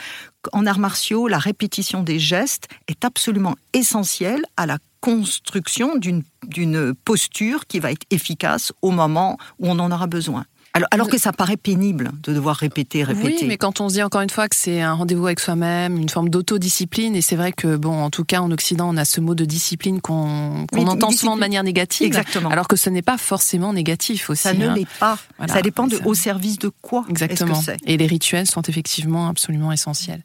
en 0.53 0.65
arts 0.65 0.79
martiaux, 0.79 1.27
la 1.27 1.37
répétition 1.37 2.01
des 2.01 2.17
gestes 2.17 2.67
est 2.87 3.05
absolument 3.05 3.53
essentielle 3.73 4.41
à 4.57 4.65
la 4.65 4.79
construction 5.01 5.97
d'une 5.97 6.95
posture 7.05 7.67
qui 7.67 7.79
va 7.79 7.91
être 7.91 8.07
efficace 8.09 8.73
au 8.81 8.89
moment 8.89 9.37
où 9.59 9.69
on 9.69 9.77
en 9.77 9.91
aura 9.91 10.07
besoin. 10.07 10.45
Alors, 10.75 10.88
alors, 10.89 11.07
que 11.07 11.19
ça 11.19 11.31
paraît 11.31 11.55
pénible 11.55 12.12
de 12.23 12.33
devoir 12.33 12.55
répéter, 12.55 13.03
répéter. 13.03 13.41
Oui, 13.41 13.48
mais 13.48 13.58
quand 13.58 13.79
on 13.79 13.89
se 13.89 13.93
dit 13.93 14.02
encore 14.02 14.21
une 14.21 14.31
fois 14.31 14.50
que 14.50 14.56
c'est 14.56 14.81
un 14.81 14.93
rendez-vous 14.93 15.27
avec 15.27 15.39
soi-même, 15.39 15.98
une 15.98 16.10
forme 16.10 16.29
d'autodiscipline, 16.29 17.15
et 17.15 17.21
c'est 17.21 17.35
vrai 17.35 17.52
que, 17.52 17.75
bon, 17.75 18.02
en 18.02 18.10
tout 18.10 18.23
cas, 18.23 18.41
en 18.41 18.50
Occident, 18.50 18.89
on 18.91 18.98
a 18.98 19.06
ce 19.06 19.21
mot 19.21 19.35
de 19.35 19.45
discipline 19.45 20.02
qu'on 20.02 20.65
entend 20.73 21.12
souvent 21.12 21.35
de 21.35 21.39
manière 21.39 21.63
négative. 21.63 22.08
Exactement. 22.08 22.50
Alors 22.50 22.67
que 22.67 22.75
ce 22.75 22.89
n'est 22.89 23.04
pas 23.04 23.19
forcément 23.19 23.71
négatif 23.71 24.31
aussi. 24.31 24.41
Ça 24.41 24.54
ne 24.54 24.67
hein. 24.67 24.73
l'est 24.73 24.89
pas. 25.00 25.19
Voilà, 25.37 25.54
ça 25.54 25.62
dépend 25.62 25.85
de, 25.85 26.00
au 26.06 26.15
service 26.15 26.58
de 26.58 26.71
quoi. 26.81 27.06
Exactement. 27.08 27.62
Que 27.62 27.73
et 27.85 27.95
les 27.95 28.08
rituels 28.08 28.48
sont 28.48 28.63
effectivement 28.63 29.27
absolument 29.27 29.71
essentiels. 29.71 30.23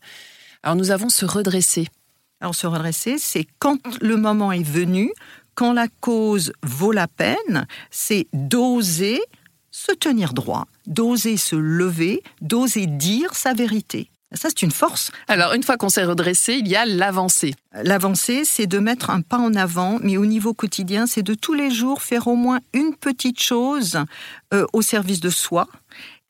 Alors, 0.63 0.77
nous 0.77 0.91
avons 0.91 1.11
se 1.11 1.27
redresser. 1.27 1.89
Alors, 2.41 2.55
se 2.55 2.67
redresser, 2.67 3.17
c'est 3.19 3.47
quand 3.59 3.79
le 4.01 4.17
moment 4.17 4.51
est 4.53 4.63
venu, 4.63 5.13
quand 5.55 5.75
la 5.75 5.89
cause 6.01 6.53
vaut 6.63 6.93
la 6.93 7.07
peine, 7.07 7.67
c'est 7.91 8.29
d'oser 8.33 9.21
se 9.79 9.93
tenir 9.93 10.35
droit, 10.35 10.67
d'oser 10.87 11.37
se 11.37 11.55
lever, 11.55 12.23
d'oser 12.41 12.87
dire 12.87 13.35
sa 13.35 13.53
vérité. 13.53 14.11
Ça, 14.33 14.49
c'est 14.51 14.63
une 14.63 14.73
force. 14.73 15.11
Alors, 15.27 15.55
une 15.55 15.63
fois 15.63 15.79
qu'on 15.79 15.89
s'est 15.89 16.05
redressé, 16.05 16.55
il 16.55 16.69
y 16.69 16.77
a 16.77 16.85
l'avancée. 16.85 17.55
L'avancée, 17.73 18.45
c'est 18.45 18.67
de 18.67 18.79
mettre 18.79 19.09
un 19.09 19.23
pas 19.23 19.39
en 19.39 19.55
avant, 19.55 19.99
mais 20.03 20.19
au 20.19 20.27
niveau 20.27 20.53
quotidien, 20.53 21.07
c'est 21.07 21.23
de 21.23 21.33
tous 21.33 21.55
les 21.55 21.71
jours 21.71 22.03
faire 22.03 22.27
au 22.27 22.35
moins 22.35 22.61
une 22.75 22.95
petite 22.95 23.41
chose 23.41 23.99
euh, 24.53 24.67
au 24.75 24.83
service 24.83 25.21
de 25.21 25.31
soi. 25.31 25.67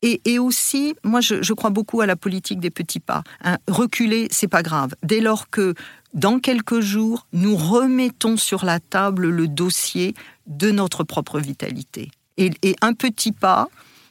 Et, 0.01 0.39
aussi, 0.39 0.95
moi, 1.03 1.19
je, 1.19 1.53
crois 1.53 1.71
beaucoup 1.71 1.99
à 1.99 2.05
la 2.05 2.15
politique 2.15 2.61
des 2.61 2.69
petits 2.69 3.01
pas. 3.01 3.23
Hein. 3.43 3.57
Reculer, 3.67 4.29
c'est 4.31 4.47
pas 4.47 4.63
grave. 4.63 4.95
Dès 5.03 5.19
lors 5.19 5.49
que, 5.49 5.73
dans 6.13 6.39
quelques 6.39 6.79
jours, 6.79 7.27
nous 7.33 7.57
remettons 7.57 8.37
sur 8.37 8.63
la 8.63 8.79
table 8.79 9.27
le 9.27 9.49
dossier 9.49 10.13
de 10.47 10.71
notre 10.71 11.03
propre 11.03 11.39
vitalité. 11.39 12.11
Et 12.39 12.75
un 12.81 12.93
petit 12.93 13.31
pas, 13.31 13.69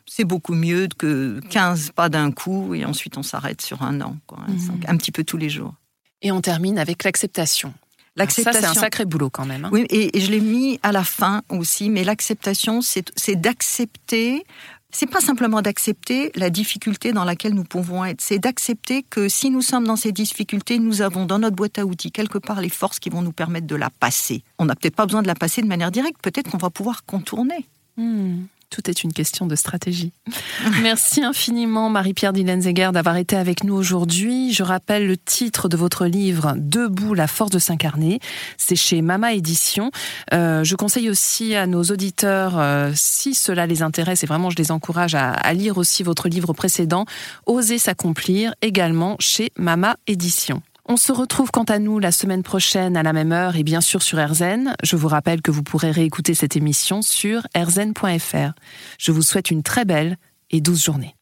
c'est 0.09 0.25
beaucoup 0.25 0.55
mieux 0.55 0.89
que 0.97 1.41
15 1.51 1.93
pas 1.95 2.09
d'un 2.09 2.33
coup 2.33 2.75
et 2.75 2.85
ensuite 2.85 3.17
on 3.19 3.23
s'arrête 3.23 3.61
sur 3.61 3.83
un 3.83 4.01
an, 4.01 4.17
mhm. 4.33 4.81
un 4.87 4.97
petit 4.97 5.13
peu 5.13 5.23
tous 5.23 5.37
les 5.37 5.51
jours. 5.51 5.75
Et 6.23 6.33
on 6.33 6.41
termine 6.41 6.79
avec 6.79 7.05
l'acceptation. 7.05 7.73
L'acceptation. 8.17 8.61
Ça, 8.61 8.67
c'est 8.73 8.79
un 8.79 8.81
sacré 8.81 9.05
boulot 9.05 9.31
quand 9.31 9.45
même. 9.45 9.67
Hein. 9.67 9.71
Oui, 9.71 9.87
et, 9.91 10.19
je 10.19 10.31
l'ai 10.31 10.41
mis 10.41 10.81
à 10.83 10.91
la 10.91 11.05
fin 11.05 11.43
aussi, 11.51 11.89
mais 11.89 12.03
l'acceptation, 12.03 12.81
c'est 12.83 13.37
d'accepter. 13.37 14.43
C'est 14.91 15.07
pas 15.07 15.21
simplement 15.21 15.63
d'accepter 15.63 16.33
la 16.35 16.51
difficulté 16.51 17.13
dans 17.13 17.25
laquelle 17.25 17.55
nous 17.55 17.63
pouvons 17.63 18.07
être, 18.07 18.23
c'est 18.23 18.39
d'accepter 18.39 19.03
que 19.03 19.29
si 19.29 19.51
nous 19.51 19.61
sommes 19.61 19.85
dans 19.85 19.97
ces 19.97 20.13
difficultés, 20.13 20.79
nous 20.79 21.03
avons 21.03 21.27
dans 21.27 21.39
notre 21.39 21.55
boîte 21.55 21.79
à 21.79 21.85
outils 21.85 22.11
quelque 22.11 22.39
part 22.39 22.63
les 22.63 22.71
forces 22.71 22.99
qui 22.99 23.11
vont 23.11 23.21
nous 23.21 23.31
permettre 23.31 23.67
de 23.67 23.77
la 23.77 23.91
passer. 23.91 24.43
On 24.59 24.65
n'a 24.65 24.75
peut-être 24.75 24.97
pas 24.97 25.05
besoin 25.05 25.21
de 25.21 25.27
la 25.27 25.35
passer 25.35 25.61
de 25.61 25.67
manière 25.67 25.91
directe, 25.93 26.17
peut-être 26.23 26.51
qu'on 26.51 26.57
va 26.57 26.71
pouvoir 26.71 27.05
contourner. 27.05 27.69
Hmm. 27.99 28.45
Tout 28.71 28.91
est 28.91 29.03
une 29.03 29.15
question 29.15 29.47
de 29.47 29.57
stratégie. 29.57 30.13
Merci 30.83 31.23
infiniment, 31.23 31.89
Marie-Pierre 31.89 32.35
Dillenzeger, 32.35 32.91
d'avoir 32.93 33.17
été 33.17 33.35
avec 33.35 33.65
nous 33.65 33.75
aujourd'hui. 33.75 34.53
Je 34.53 34.63
rappelle 34.63 35.07
le 35.07 35.17
titre 35.17 35.71
de 35.71 35.77
votre 35.77 36.07
livre, 36.07 36.55
Debout, 36.57 37.15
la 37.15 37.27
force 37.27 37.51
de 37.51 37.59
s'incarner. 37.59 38.21
C'est 38.59 38.77
chez 38.77 39.01
Mama 39.01 39.33
Édition. 39.33 39.91
Euh, 40.35 40.65
je 40.65 40.77
conseille 40.77 41.09
aussi 41.09 41.55
à 41.55 41.67
nos 41.67 41.83
auditeurs, 41.83 42.59
euh, 42.59 42.93
si 42.95 43.35
cela 43.35 43.67
les 43.67 43.83
intéresse, 43.83 44.23
et 44.23 44.27
vraiment 44.27 44.51
je 44.51 44.57
les 44.57 44.71
encourage 44.71 45.15
à, 45.15 45.31
à 45.31 45.55
lire 45.55 45.79
aussi 45.79 46.03
votre 46.03 46.29
livre 46.29 46.53
précédent, 46.53 47.07
Oser 47.47 47.79
s'accomplir, 47.79 48.55
également 48.61 49.17
chez 49.19 49.51
Mama 49.57 49.97
Édition. 50.07 50.63
On 50.91 50.97
se 50.97 51.13
retrouve 51.13 51.51
quant 51.51 51.65
à 51.65 51.79
nous 51.79 51.99
la 51.99 52.11
semaine 52.11 52.43
prochaine 52.43 52.97
à 52.97 53.03
la 53.03 53.13
même 53.13 53.31
heure 53.31 53.57
et 53.57 53.63
bien 53.63 53.83
sûr 53.83 54.01
sur 54.03 54.19
RZN. 54.19 54.75
Je 54.83 54.97
vous 54.97 55.09
rappelle 55.09 55.43
que 55.43 55.51
vous 55.51 55.63
pourrez 55.63 55.91
réécouter 55.91 56.33
cette 56.33 56.57
émission 56.57 57.03
sur 57.03 57.47
rzn.fr. 57.55 58.55
Je 58.99 59.13
vous 59.13 59.21
souhaite 59.21 59.51
une 59.51 59.63
très 59.63 59.85
belle 59.85 60.17
et 60.51 60.63
douce 60.63 60.83
journée. 60.83 61.15